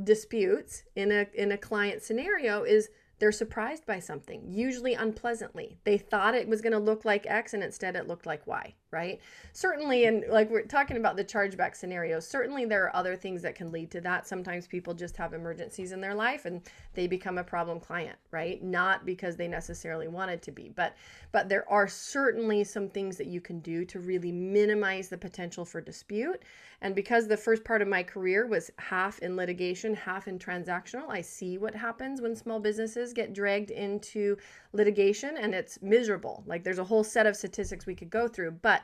disputes 0.03 0.85
in 0.97 1.13
a 1.13 1.27
in 1.35 1.53
a 1.53 1.59
client 1.59 2.03
scenario 2.03 2.65
is 2.65 2.89
they're 3.21 3.31
surprised 3.33 3.87
by 3.87 4.01
something, 4.01 4.43
usually 4.49 4.95
unpleasantly. 4.95 5.79
They 5.85 5.99
thought 5.99 6.35
it 6.35 6.49
was 6.49 6.61
going 6.61 6.73
to 6.73 6.79
look 6.79 7.05
like 7.05 7.27
X 7.27 7.55
and 7.55 7.63
instead 7.63 7.95
it 7.95 8.09
looked 8.09 8.27
like 8.27 8.47
Y, 8.47 8.75
right? 8.95 9.21
Certainly, 9.53 10.05
and 10.05 10.25
like 10.31 10.49
we're 10.49 10.63
talking 10.63 10.97
about 10.97 11.17
the 11.17 11.25
chargeback 11.25 11.75
scenario, 11.75 12.21
certainly 12.21 12.65
there 12.65 12.85
are 12.85 12.95
other 12.95 13.17
things 13.17 13.43
that 13.43 13.57
can 13.57 13.73
lead 13.73 13.91
to 13.91 14.01
that. 14.03 14.27
Sometimes 14.27 14.69
people 14.69 14.95
just 14.95 15.17
have 15.17 15.35
emergencies 15.35 15.91
in 15.91 16.01
their 16.01 16.15
life 16.15 16.45
and 16.45 16.63
they 16.95 17.09
become 17.09 17.37
a 17.37 17.45
problem 17.45 17.81
client, 17.81 18.17
right? 18.31 18.63
Not 18.63 19.05
because 19.05 19.37
they 19.37 19.49
necessarily 19.49 20.07
wanted 20.07 20.41
to 20.43 20.53
be, 20.53 20.71
but 20.75 20.95
but 21.33 21.49
there 21.49 21.69
are 21.69 21.89
certainly 21.89 22.63
some 22.63 22.89
things 22.89 23.17
that 23.17 23.27
you 23.27 23.41
can 23.41 23.59
do 23.59 23.85
to 23.87 23.99
really 23.99 24.31
minimize 24.31 25.09
the 25.09 25.19
potential 25.19 25.65
for 25.65 25.81
dispute. 25.81 26.41
And 26.81 26.95
because 26.95 27.27
the 27.27 27.37
first 27.37 27.65
part 27.65 27.83
of 27.83 27.89
my 27.89 28.03
career 28.03 28.47
was 28.47 28.71
half 28.79 29.19
in 29.21 29.37
litigation, 29.37 29.95
half 29.95 30.29
in 30.29 30.39
transactional, 30.39 31.09
I 31.09 31.23
see 31.23 31.59
what 31.59 31.75
happens 31.75 32.21
when 32.21 32.37
small 32.37 32.61
businesses 32.61 33.13
get 33.13 33.33
dragged 33.33 33.71
into 33.71 34.37
litigation 34.73 35.37
and 35.39 35.55
it's 35.55 35.81
miserable. 35.83 36.45
Like 36.47 36.63
there's 36.63 36.79
a 36.79 36.85
whole 36.85 37.03
set 37.03 37.27
of 37.27 37.37
statistics 37.37 37.87
we 37.87 37.95
could 37.95 38.11
go 38.11 38.29
through, 38.29 38.53
but 38.63 38.83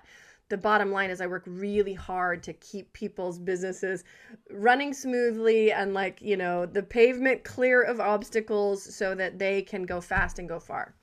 the 0.50 0.58
bottom 0.58 0.90
line 0.90 1.10
is 1.10 1.20
I 1.20 1.26
work 1.26 1.44
really 1.46 1.94
hard 1.94 2.42
to 2.42 2.52
keep 2.54 2.92
people's 2.92 3.38
businesses 3.38 4.04
running 4.50 4.92
smoothly 4.92 5.72
and 5.72 5.94
like, 5.94 6.20
you 6.20 6.36
know, 6.36 6.66
the 6.66 6.82
pavement 6.82 7.44
clear 7.44 7.82
of 7.82 8.00
obstacles 8.00 8.94
so 8.94 9.14
that 9.14 9.38
they 9.38 9.62
can 9.62 9.84
go 9.84 10.00
fast 10.00 10.38
and 10.38 10.48
go 10.48 10.58
far. 10.58 10.94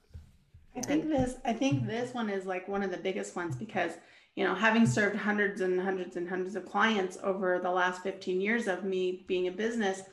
I 0.75 0.81
think 0.81 1.07
this 1.07 1.37
I 1.43 1.53
think 1.53 1.87
this 1.87 2.13
one 2.13 2.29
is 2.29 2.45
like 2.45 2.67
one 2.67 2.83
of 2.83 2.91
the 2.91 2.97
biggest 2.97 3.35
ones 3.35 3.55
because 3.55 3.93
you 4.35 4.43
know 4.43 4.53
having 4.53 4.85
served 4.85 5.15
hundreds 5.15 5.61
and 5.61 5.81
hundreds 5.81 6.17
and 6.17 6.29
hundreds 6.29 6.55
of 6.55 6.65
clients 6.65 7.17
over 7.23 7.59
the 7.59 7.71
last 7.71 8.03
15 8.03 8.39
years 8.39 8.67
of 8.67 8.83
me 8.83 9.23
being 9.27 9.47
a 9.47 9.51
business 9.51 10.03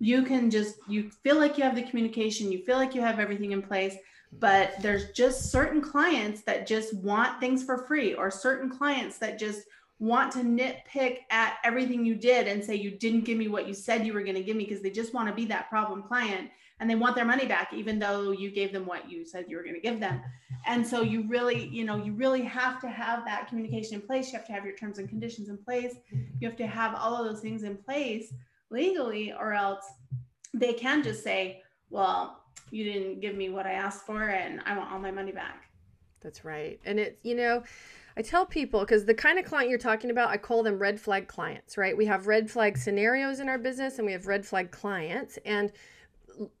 you 0.00 0.22
can 0.22 0.50
just 0.50 0.78
you 0.88 1.10
feel 1.22 1.36
like 1.36 1.56
you 1.56 1.62
have 1.62 1.76
the 1.76 1.82
communication 1.82 2.50
you 2.50 2.58
feel 2.64 2.76
like 2.76 2.94
you 2.94 3.00
have 3.00 3.20
everything 3.20 3.52
in 3.52 3.62
place 3.62 3.94
but 4.38 4.74
there's 4.80 5.10
just 5.10 5.50
certain 5.50 5.80
clients 5.80 6.42
that 6.42 6.66
just 6.66 6.94
want 6.94 7.40
things 7.40 7.64
for 7.64 7.78
free 7.86 8.14
or 8.14 8.30
certain 8.30 8.70
clients 8.70 9.18
that 9.18 9.38
just 9.38 9.62
want 9.98 10.32
to 10.32 10.38
nitpick 10.38 11.18
at 11.30 11.58
everything 11.62 12.06
you 12.06 12.14
did 12.14 12.48
and 12.48 12.64
say 12.64 12.74
you 12.74 12.90
didn't 12.90 13.24
give 13.24 13.36
me 13.36 13.48
what 13.48 13.68
you 13.68 13.74
said 13.74 14.06
you 14.06 14.14
were 14.14 14.22
going 14.22 14.34
to 14.34 14.42
give 14.42 14.56
me 14.56 14.64
because 14.64 14.82
they 14.82 14.90
just 14.90 15.12
want 15.12 15.28
to 15.28 15.34
be 15.34 15.44
that 15.44 15.68
problem 15.68 16.02
client 16.02 16.48
and 16.80 16.88
they 16.88 16.94
want 16.94 17.14
their 17.14 17.26
money 17.26 17.44
back 17.44 17.72
even 17.74 17.98
though 17.98 18.30
you 18.30 18.50
gave 18.50 18.72
them 18.72 18.86
what 18.86 19.10
you 19.10 19.26
said 19.26 19.44
you 19.46 19.56
were 19.56 19.62
going 19.62 19.74
to 19.74 19.80
give 19.80 20.00
them. 20.00 20.22
And 20.66 20.86
so 20.86 21.02
you 21.02 21.28
really 21.28 21.68
you 21.68 21.84
know 21.84 22.02
you 22.02 22.14
really 22.14 22.42
have 22.42 22.80
to 22.80 22.88
have 22.88 23.24
that 23.26 23.48
communication 23.48 23.96
in 23.96 24.00
place. 24.00 24.32
You 24.32 24.38
have 24.38 24.46
to 24.46 24.52
have 24.52 24.64
your 24.64 24.74
terms 24.74 24.98
and 24.98 25.08
conditions 25.08 25.50
in 25.50 25.58
place. 25.58 25.94
You 26.10 26.48
have 26.48 26.56
to 26.56 26.66
have 26.66 26.94
all 26.94 27.14
of 27.14 27.30
those 27.30 27.42
things 27.42 27.62
in 27.62 27.76
place 27.76 28.32
legally 28.70 29.32
or 29.32 29.52
else 29.52 29.84
they 30.54 30.72
can 30.72 31.02
just 31.02 31.22
say 31.22 31.62
well 31.90 32.39
you 32.70 32.84
didn't 32.84 33.20
give 33.20 33.34
me 33.34 33.48
what 33.48 33.66
i 33.66 33.72
asked 33.72 34.04
for 34.06 34.28
and 34.28 34.60
i 34.66 34.76
want 34.76 34.90
all 34.92 34.98
my 34.98 35.10
money 35.10 35.32
back 35.32 35.70
that's 36.20 36.44
right 36.44 36.80
and 36.84 36.98
it's 36.98 37.16
you 37.22 37.34
know 37.34 37.62
I 38.16 38.22
tell 38.22 38.44
people 38.44 38.80
because 38.80 39.04
the 39.04 39.14
kind 39.14 39.38
of 39.38 39.44
client 39.44 39.70
you're 39.70 39.78
talking 39.78 40.10
about, 40.10 40.30
I 40.30 40.36
call 40.36 40.62
them 40.62 40.78
red 40.78 41.00
flag 41.00 41.28
clients, 41.28 41.78
right? 41.78 41.96
We 41.96 42.06
have 42.06 42.26
red 42.26 42.50
flag 42.50 42.76
scenarios 42.76 43.40
in 43.40 43.48
our 43.48 43.56
business 43.56 43.98
and 43.98 44.04
we 44.04 44.12
have 44.12 44.26
red 44.26 44.44
flag 44.44 44.72
clients. 44.72 45.38
And 45.46 45.72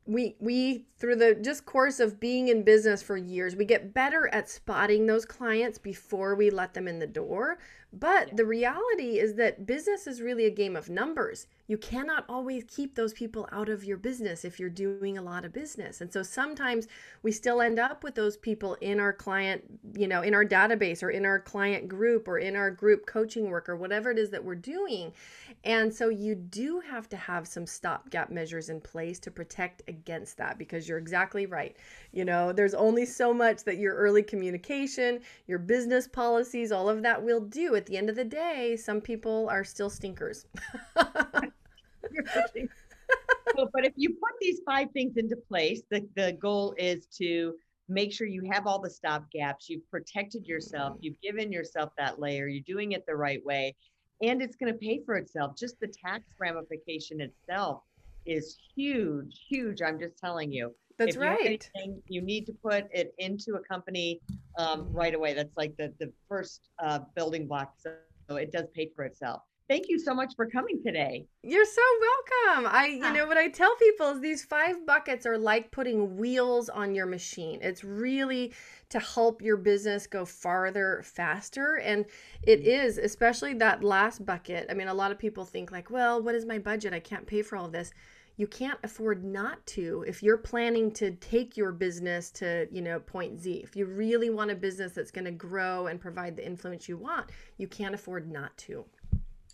we 0.06 0.36
we 0.40 0.86
through 0.98 1.16
the 1.16 1.34
just 1.34 1.64
course 1.64 2.00
of 2.00 2.20
being 2.20 2.48
in 2.48 2.62
business 2.62 3.02
for 3.02 3.16
years 3.16 3.56
we 3.56 3.64
get 3.64 3.94
better 3.94 4.28
at 4.28 4.48
spotting 4.48 5.06
those 5.06 5.24
clients 5.24 5.78
before 5.78 6.34
we 6.34 6.50
let 6.50 6.74
them 6.74 6.86
in 6.86 6.98
the 6.98 7.06
door 7.06 7.56
but 7.92 8.36
the 8.36 8.44
reality 8.44 9.18
is 9.18 9.34
that 9.34 9.66
business 9.66 10.06
is 10.06 10.20
really 10.20 10.46
a 10.46 10.50
game 10.50 10.76
of 10.76 10.88
numbers. 10.88 11.46
You 11.70 11.78
cannot 11.78 12.24
always 12.28 12.64
keep 12.66 12.96
those 12.96 13.12
people 13.12 13.48
out 13.52 13.68
of 13.68 13.84
your 13.84 13.96
business 13.96 14.44
if 14.44 14.58
you're 14.58 14.68
doing 14.68 15.18
a 15.18 15.22
lot 15.22 15.44
of 15.44 15.52
business. 15.52 16.00
And 16.00 16.12
so 16.12 16.20
sometimes 16.20 16.88
we 17.22 17.30
still 17.30 17.60
end 17.60 17.78
up 17.78 18.02
with 18.02 18.16
those 18.16 18.36
people 18.36 18.74
in 18.80 18.98
our 18.98 19.12
client, 19.12 19.62
you 19.94 20.08
know, 20.08 20.22
in 20.22 20.34
our 20.34 20.44
database 20.44 21.00
or 21.00 21.10
in 21.10 21.24
our 21.24 21.38
client 21.38 21.86
group 21.86 22.26
or 22.26 22.38
in 22.38 22.56
our 22.56 22.72
group 22.72 23.06
coaching 23.06 23.50
work 23.50 23.68
or 23.68 23.76
whatever 23.76 24.10
it 24.10 24.18
is 24.18 24.30
that 24.30 24.42
we're 24.44 24.56
doing. 24.56 25.12
And 25.62 25.94
so 25.94 26.08
you 26.08 26.34
do 26.34 26.80
have 26.80 27.08
to 27.10 27.16
have 27.16 27.46
some 27.46 27.68
stopgap 27.68 28.30
measures 28.30 28.68
in 28.68 28.80
place 28.80 29.20
to 29.20 29.30
protect 29.30 29.82
against 29.86 30.38
that 30.38 30.58
because 30.58 30.88
you're 30.88 30.98
exactly 30.98 31.46
right. 31.46 31.76
You 32.10 32.24
know, 32.24 32.52
there's 32.52 32.74
only 32.74 33.06
so 33.06 33.32
much 33.32 33.62
that 33.62 33.76
your 33.76 33.94
early 33.94 34.24
communication, 34.24 35.20
your 35.46 35.60
business 35.60 36.08
policies, 36.08 36.72
all 36.72 36.88
of 36.88 37.02
that 37.02 37.22
will 37.22 37.42
do 37.42 37.76
at 37.76 37.86
the 37.86 37.96
end 37.96 38.10
of 38.10 38.16
the 38.16 38.24
day, 38.24 38.76
some 38.76 39.00
people 39.00 39.48
are 39.48 39.62
still 39.62 39.88
stinkers. 39.88 40.46
but 43.72 43.84
if 43.84 43.92
you 43.96 44.10
put 44.10 44.32
these 44.40 44.60
five 44.64 44.90
things 44.92 45.16
into 45.16 45.36
place, 45.36 45.82
the, 45.90 46.06
the 46.16 46.32
goal 46.32 46.74
is 46.78 47.06
to 47.18 47.54
make 47.88 48.12
sure 48.12 48.26
you 48.26 48.48
have 48.50 48.66
all 48.66 48.80
the 48.80 48.90
stop 48.90 49.30
gaps, 49.32 49.68
you've 49.68 49.88
protected 49.90 50.46
yourself, 50.46 50.96
you've 51.00 51.20
given 51.20 51.50
yourself 51.50 51.90
that 51.98 52.20
layer, 52.20 52.46
you're 52.46 52.62
doing 52.66 52.92
it 52.92 53.04
the 53.06 53.16
right 53.16 53.44
way, 53.44 53.74
and 54.22 54.40
it's 54.40 54.56
going 54.56 54.72
to 54.72 54.78
pay 54.78 55.00
for 55.04 55.16
itself. 55.16 55.56
Just 55.58 55.78
the 55.80 55.88
tax 55.88 56.24
ramification 56.38 57.20
itself 57.20 57.82
is 58.26 58.56
huge, 58.74 59.44
huge. 59.48 59.82
I'm 59.82 59.98
just 59.98 60.16
telling 60.18 60.52
you. 60.52 60.74
That's 60.98 61.16
if 61.16 61.20
right. 61.20 61.40
You, 61.40 61.46
anything, 61.46 62.02
you 62.08 62.20
need 62.20 62.46
to 62.46 62.52
put 62.52 62.84
it 62.92 63.14
into 63.18 63.54
a 63.54 63.60
company 63.60 64.20
um, 64.58 64.86
right 64.92 65.14
away. 65.14 65.32
That's 65.32 65.56
like 65.56 65.74
the 65.78 65.92
the 65.98 66.12
first 66.28 66.68
uh, 66.82 67.00
building 67.16 67.46
block. 67.46 67.74
So 67.78 67.92
it 68.36 68.52
does 68.52 68.66
pay 68.74 68.90
for 68.94 69.04
itself. 69.04 69.42
Thank 69.70 69.88
you 69.88 70.00
so 70.00 70.12
much 70.12 70.34
for 70.34 70.46
coming 70.46 70.82
today. 70.84 71.28
You're 71.44 71.64
so 71.64 71.80
welcome. 72.00 72.72
I, 72.74 72.86
you 72.86 73.12
know, 73.12 73.24
what 73.28 73.36
I 73.36 73.46
tell 73.46 73.72
people 73.76 74.08
is 74.08 74.20
these 74.20 74.42
five 74.42 74.84
buckets 74.84 75.26
are 75.26 75.38
like 75.38 75.70
putting 75.70 76.16
wheels 76.16 76.68
on 76.68 76.92
your 76.92 77.06
machine. 77.06 77.60
It's 77.62 77.84
really 77.84 78.52
to 78.88 78.98
help 78.98 79.40
your 79.40 79.56
business 79.56 80.08
go 80.08 80.24
farther 80.24 81.02
faster. 81.04 81.76
And 81.76 82.04
it 82.42 82.64
mm. 82.64 83.04
especially 83.04 83.54
that 83.54 83.84
last 83.84 84.26
bucket. 84.26 84.66
I 84.68 84.74
mean, 84.74 84.88
a 84.88 84.94
lot 84.94 85.12
of 85.12 85.20
people 85.20 85.44
think, 85.44 85.70
like, 85.70 85.88
well, 85.88 86.20
what 86.20 86.34
is 86.34 86.44
my 86.44 86.58
budget? 86.58 86.92
I 86.92 86.98
can't 86.98 87.24
pay 87.24 87.42
for 87.42 87.56
all 87.56 87.68
this 87.68 87.92
you 88.36 88.46
can't 88.46 88.78
afford 88.84 89.22
not 89.22 89.64
to 89.66 90.02
if 90.08 90.22
you're 90.22 90.38
planning 90.38 90.90
to 90.90 91.10
take 91.16 91.58
your 91.58 91.72
business 91.72 92.30
to 92.30 92.66
you 92.72 92.80
know 92.80 92.98
point 92.98 93.38
z 93.38 93.60
if 93.62 93.76
you 93.76 93.84
really 93.84 94.30
want 94.30 94.50
a 94.50 94.54
business 94.54 94.92
that's 94.92 95.10
going 95.10 95.26
to 95.26 95.30
grow 95.30 95.88
and 95.88 96.00
provide 96.00 96.36
the 96.36 96.46
influence 96.46 96.88
you 96.88 96.96
want 96.96 97.26
you 97.58 97.68
can't 97.68 97.94
afford 97.94 98.32
not 98.32 98.56
to 98.56 98.82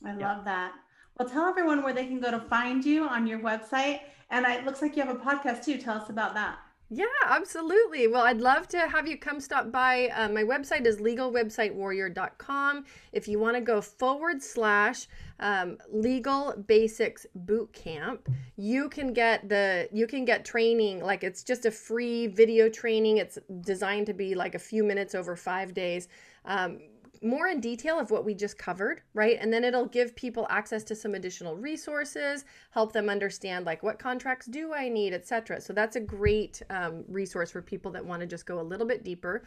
i 0.05 0.17
yeah. 0.17 0.29
love 0.29 0.45
that 0.45 0.73
well 1.19 1.29
tell 1.29 1.47
everyone 1.47 1.83
where 1.83 1.93
they 1.93 2.07
can 2.07 2.21
go 2.21 2.31
to 2.31 2.41
find 2.41 2.85
you 2.85 3.05
on 3.05 3.27
your 3.27 3.39
website 3.39 4.01
and 4.31 4.45
it 4.47 4.65
looks 4.65 4.83
like 4.83 4.97
you 4.97 5.03
have 5.05 5.15
a 5.15 5.19
podcast 5.19 5.65
too 5.65 5.79
tell 5.79 5.97
us 5.97 6.11
about 6.11 6.35
that 6.35 6.59
yeah, 6.89 7.07
absolutely. 7.27 8.07
Well, 8.07 8.23
I'd 8.23 8.41
love 8.41 8.69
to 8.69 8.79
have 8.79 9.09
you 9.09 9.19
come 9.19 9.41
stop 9.41 9.73
by. 9.73 10.07
Uh, 10.15 10.29
my 10.29 10.45
website 10.45 10.87
is 10.87 10.99
legalwebsitewarrior.com. 10.99 12.85
If 13.13 13.27
you 13.27 13.41
want 13.41 13.57
to 13.57 13.61
go 13.61 13.81
forward 13.81 14.41
slash 14.41 15.09
um, 15.41 15.79
legal 15.91 16.55
basics 16.69 17.27
boot 17.35 17.73
camp, 17.73 18.29
you 18.57 18.89
can 18.89 19.13
get 19.13 19.49
the 19.49 19.89
you 19.93 20.07
can 20.07 20.25
get 20.25 20.45
training 20.45 21.03
like 21.03 21.25
it's 21.25 21.43
just 21.43 21.67
a 21.67 21.73
free 21.73 22.29
video 22.29 22.69
training. 22.69 23.17
It's 23.17 23.37
designed 23.63 24.07
to 24.07 24.15
be 24.15 24.37
like 24.37 24.55
a 24.55 24.61
few 24.61 24.85
minutes 24.85 25.17
over 25.17 25.35
five 25.35 25.75
days. 25.75 26.07
Um, 26.45 26.79
more 27.23 27.49
in 27.49 27.61
detail 27.61 27.99
of 27.99 28.11
what 28.11 28.25
we 28.25 28.35
just 28.35 28.59
covered, 28.59 29.03
right? 29.15 29.39
And 29.41 29.53
then 29.53 29.65
it'll 29.65 29.87
give 29.87 30.15
people 30.17 30.47
access 30.51 30.85
to 30.85 30.95
some 30.95 31.15
additional 31.15 31.57
resources, 31.57 32.45
help 32.71 32.93
them 32.93 33.09
understand 33.09 33.67
like 33.67 33.83
what 33.83 33.99
contracts 33.99 34.47
do 34.47 34.73
I 34.73 34.89
need, 34.89 35.13
etc. 35.13 35.61
So 35.61 35.73
that's 35.73 35.97
a 35.97 36.01
great 36.01 36.63
um, 36.71 37.05
resource 37.09 37.51
for 37.51 37.63
people 37.63 37.91
that 37.93 38.05
want 38.05 38.21
to 38.21 38.27
just 38.27 38.47
go 38.47 38.61
a 38.61 38.63
little 38.63 38.87
bit 38.87 39.05
deeper. 39.05 39.43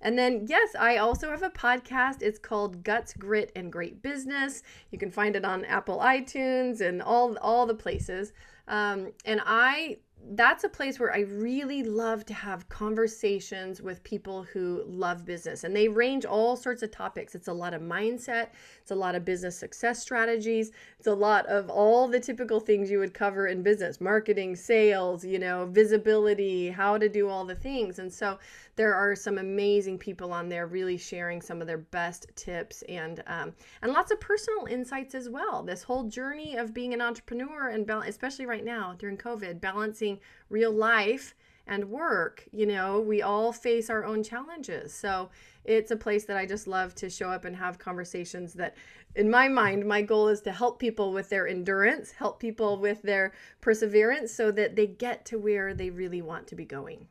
And 0.00 0.18
then, 0.18 0.46
yes, 0.48 0.74
I 0.78 0.96
also 0.96 1.30
have 1.30 1.42
a 1.42 1.50
podcast. 1.50 2.22
It's 2.22 2.38
called 2.38 2.82
Guts, 2.82 3.12
Grit, 3.12 3.52
and 3.54 3.72
Great 3.72 4.02
Business. 4.02 4.62
You 4.90 4.98
can 4.98 5.10
find 5.10 5.36
it 5.36 5.44
on 5.44 5.64
Apple 5.64 5.98
iTunes 5.98 6.80
and 6.80 7.00
all 7.00 7.36
all 7.38 7.66
the 7.66 7.74
places. 7.74 8.32
Um, 8.68 9.12
and 9.24 9.40
I 9.44 9.98
that's 10.30 10.64
a 10.64 10.68
place 10.68 11.00
where 11.00 11.12
I 11.12 11.20
really 11.20 11.82
love 11.82 12.24
to 12.26 12.34
have 12.34 12.68
conversations 12.68 13.82
with 13.82 14.02
people 14.04 14.44
who 14.44 14.84
love 14.86 15.24
business. 15.24 15.64
And 15.64 15.74
they 15.74 15.88
range 15.88 16.24
all 16.24 16.56
sorts 16.56 16.82
of 16.82 16.90
topics. 16.90 17.34
It's 17.34 17.48
a 17.48 17.52
lot 17.52 17.74
of 17.74 17.82
mindset, 17.82 18.48
it's 18.80 18.92
a 18.92 18.94
lot 18.94 19.14
of 19.14 19.24
business 19.24 19.58
success 19.58 20.00
strategies, 20.00 20.70
it's 20.98 21.08
a 21.08 21.14
lot 21.14 21.46
of 21.46 21.68
all 21.68 22.08
the 22.08 22.20
typical 22.20 22.60
things 22.60 22.90
you 22.90 22.98
would 23.00 23.14
cover 23.14 23.48
in 23.48 23.62
business 23.62 24.00
marketing, 24.00 24.54
sales, 24.54 25.24
you 25.24 25.38
know, 25.38 25.66
visibility, 25.66 26.70
how 26.70 26.96
to 26.98 27.08
do 27.08 27.28
all 27.28 27.44
the 27.44 27.54
things. 27.54 27.98
And 27.98 28.12
so 28.12 28.38
there 28.76 28.94
are 28.94 29.14
some 29.14 29.38
amazing 29.38 29.98
people 29.98 30.32
on 30.32 30.48
there 30.48 30.66
really 30.66 30.96
sharing 30.96 31.42
some 31.42 31.60
of 31.60 31.66
their 31.66 31.78
best 31.78 32.26
tips 32.36 32.82
and 32.88 33.22
um, 33.26 33.52
and 33.82 33.92
lots 33.92 34.10
of 34.10 34.20
personal 34.20 34.66
insights 34.66 35.14
as 35.14 35.28
well. 35.28 35.62
This 35.62 35.82
whole 35.82 36.04
journey 36.04 36.56
of 36.56 36.72
being 36.72 36.94
an 36.94 37.00
entrepreneur 37.00 37.68
and 37.68 37.88
especially 38.06 38.46
right 38.46 38.64
now 38.64 38.94
during 38.98 39.18
COVID, 39.18 39.60
balancing 39.60 40.11
real 40.48 40.72
life 40.72 41.34
and 41.66 41.90
work. 41.90 42.44
You 42.52 42.66
know, 42.66 43.00
we 43.00 43.22
all 43.22 43.52
face 43.52 43.88
our 43.88 44.04
own 44.04 44.22
challenges. 44.22 44.92
So 44.92 45.30
it's 45.64 45.90
a 45.90 45.96
place 45.96 46.24
that 46.24 46.36
I 46.36 46.46
just 46.46 46.66
love 46.66 46.94
to 46.96 47.08
show 47.08 47.30
up 47.30 47.44
and 47.44 47.54
have 47.56 47.78
conversations 47.78 48.52
that 48.54 48.76
in 49.14 49.30
my 49.30 49.48
mind, 49.48 49.86
my 49.86 50.02
goal 50.02 50.28
is 50.28 50.40
to 50.42 50.52
help 50.52 50.78
people 50.78 51.12
with 51.12 51.28
their 51.28 51.46
endurance, 51.46 52.10
help 52.10 52.40
people 52.40 52.78
with 52.78 53.02
their 53.02 53.32
perseverance 53.60 54.32
so 54.32 54.50
that 54.52 54.74
they 54.74 54.86
get 54.86 55.24
to 55.26 55.38
where 55.38 55.74
they 55.74 55.90
really 55.90 56.22
want 56.22 56.46
to 56.48 56.56
be 56.56 56.64
going. 56.64 57.06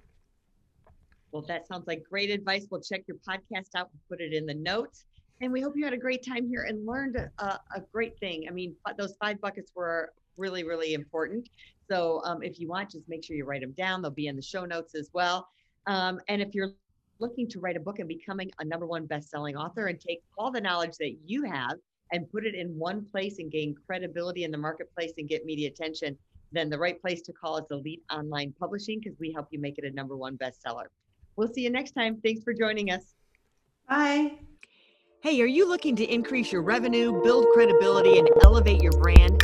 Well, 1.32 1.44
that 1.48 1.68
sounds 1.68 1.88
like 1.88 2.04
great 2.10 2.30
advice. 2.30 2.68
We'll 2.70 2.82
check 2.82 3.04
your 3.08 3.18
podcast 3.18 3.70
out 3.76 3.90
and 3.92 4.02
put 4.10 4.20
it 4.20 4.34
in 4.34 4.46
the 4.46 4.54
notes. 4.54 5.06
And 5.40 5.52
we 5.52 5.62
hope 5.62 5.74
you 5.76 5.86
had 5.86 5.94
a 5.94 5.98
great 5.98 6.26
time 6.26 6.48
here 6.48 6.64
and 6.64 6.86
learned 6.86 7.16
a, 7.16 7.44
a 7.76 7.82
great 7.92 8.20
thing. 8.20 8.46
I 8.50 8.52
mean, 8.52 8.76
those 8.98 9.16
five 9.20 9.40
buckets 9.40 9.72
were 9.74 10.12
really, 10.38 10.64
really 10.64 10.94
important. 10.94 11.50
So 11.92 12.22
um, 12.24 12.42
if 12.42 12.58
you 12.58 12.70
want, 12.70 12.92
just 12.92 13.10
make 13.10 13.22
sure 13.22 13.36
you 13.36 13.44
write 13.44 13.60
them 13.60 13.74
down. 13.74 14.02
They'll 14.02 14.12
be 14.12 14.28
in 14.28 14.38
the 14.38 14.42
show 14.42 14.64
notes 14.64 14.96
as 14.96 15.10
well. 15.14 15.50
Um, 15.88 16.22
and 16.30 16.42
if 16.42 16.56
you're 16.56 16.72
looking 17.20 17.50
to 17.50 17.60
write 17.60 17.76
a 17.76 17.82
book 17.82 18.00
and 18.00 18.08
becoming 18.08 18.50
a 18.60 18.66
number 18.66 18.86
one 18.86 19.06
best-selling 19.06 19.58
author 19.58 19.88
and 19.88 20.00
take 20.00 20.24
all 20.38 20.52
the 20.52 20.62
knowledge 20.62 20.96
that 21.00 21.18
you 21.26 21.44
have 21.44 21.74
and 22.14 22.30
put 22.32 22.46
it 22.46 22.56
in 22.56 22.70
one 22.80 23.06
place 23.12 23.40
and 23.40 23.52
gain 23.52 23.76
credibility 23.86 24.46
in 24.46 24.52
the 24.52 24.58
marketplace 24.58 25.12
and 25.18 25.28
get 25.28 25.46
media 25.46 25.70
attention, 25.70 26.18
then 26.54 26.70
the 26.70 26.78
right 26.78 27.02
place 27.02 27.22
to 27.24 27.34
call 27.34 27.58
is 27.58 27.66
Elite 27.72 28.04
Online 28.10 28.54
Publishing 28.58 29.02
because 29.04 29.20
we 29.20 29.34
help 29.34 29.48
you 29.52 29.60
make 29.60 29.78
it 29.78 29.84
a 29.84 29.92
number 29.92 30.16
one 30.16 30.38
bestseller. 30.38 30.86
We'll 31.36 31.52
see 31.54 31.62
you 31.62 31.70
next 31.70 31.92
time. 31.92 32.22
Thanks 32.24 32.42
for 32.42 32.54
joining 32.54 32.92
us. 32.92 33.16
Bye. 33.90 34.40
Hey, 35.22 35.42
are 35.42 35.46
you 35.46 35.68
looking 35.68 35.98
to 35.98 36.06
increase 36.06 36.54
your 36.54 36.62
revenue, 36.62 37.22
build 37.22 37.48
credibility, 37.54 38.18
and 38.18 38.30
elevate 38.44 38.82
your 38.82 38.94
brand? 38.94 39.44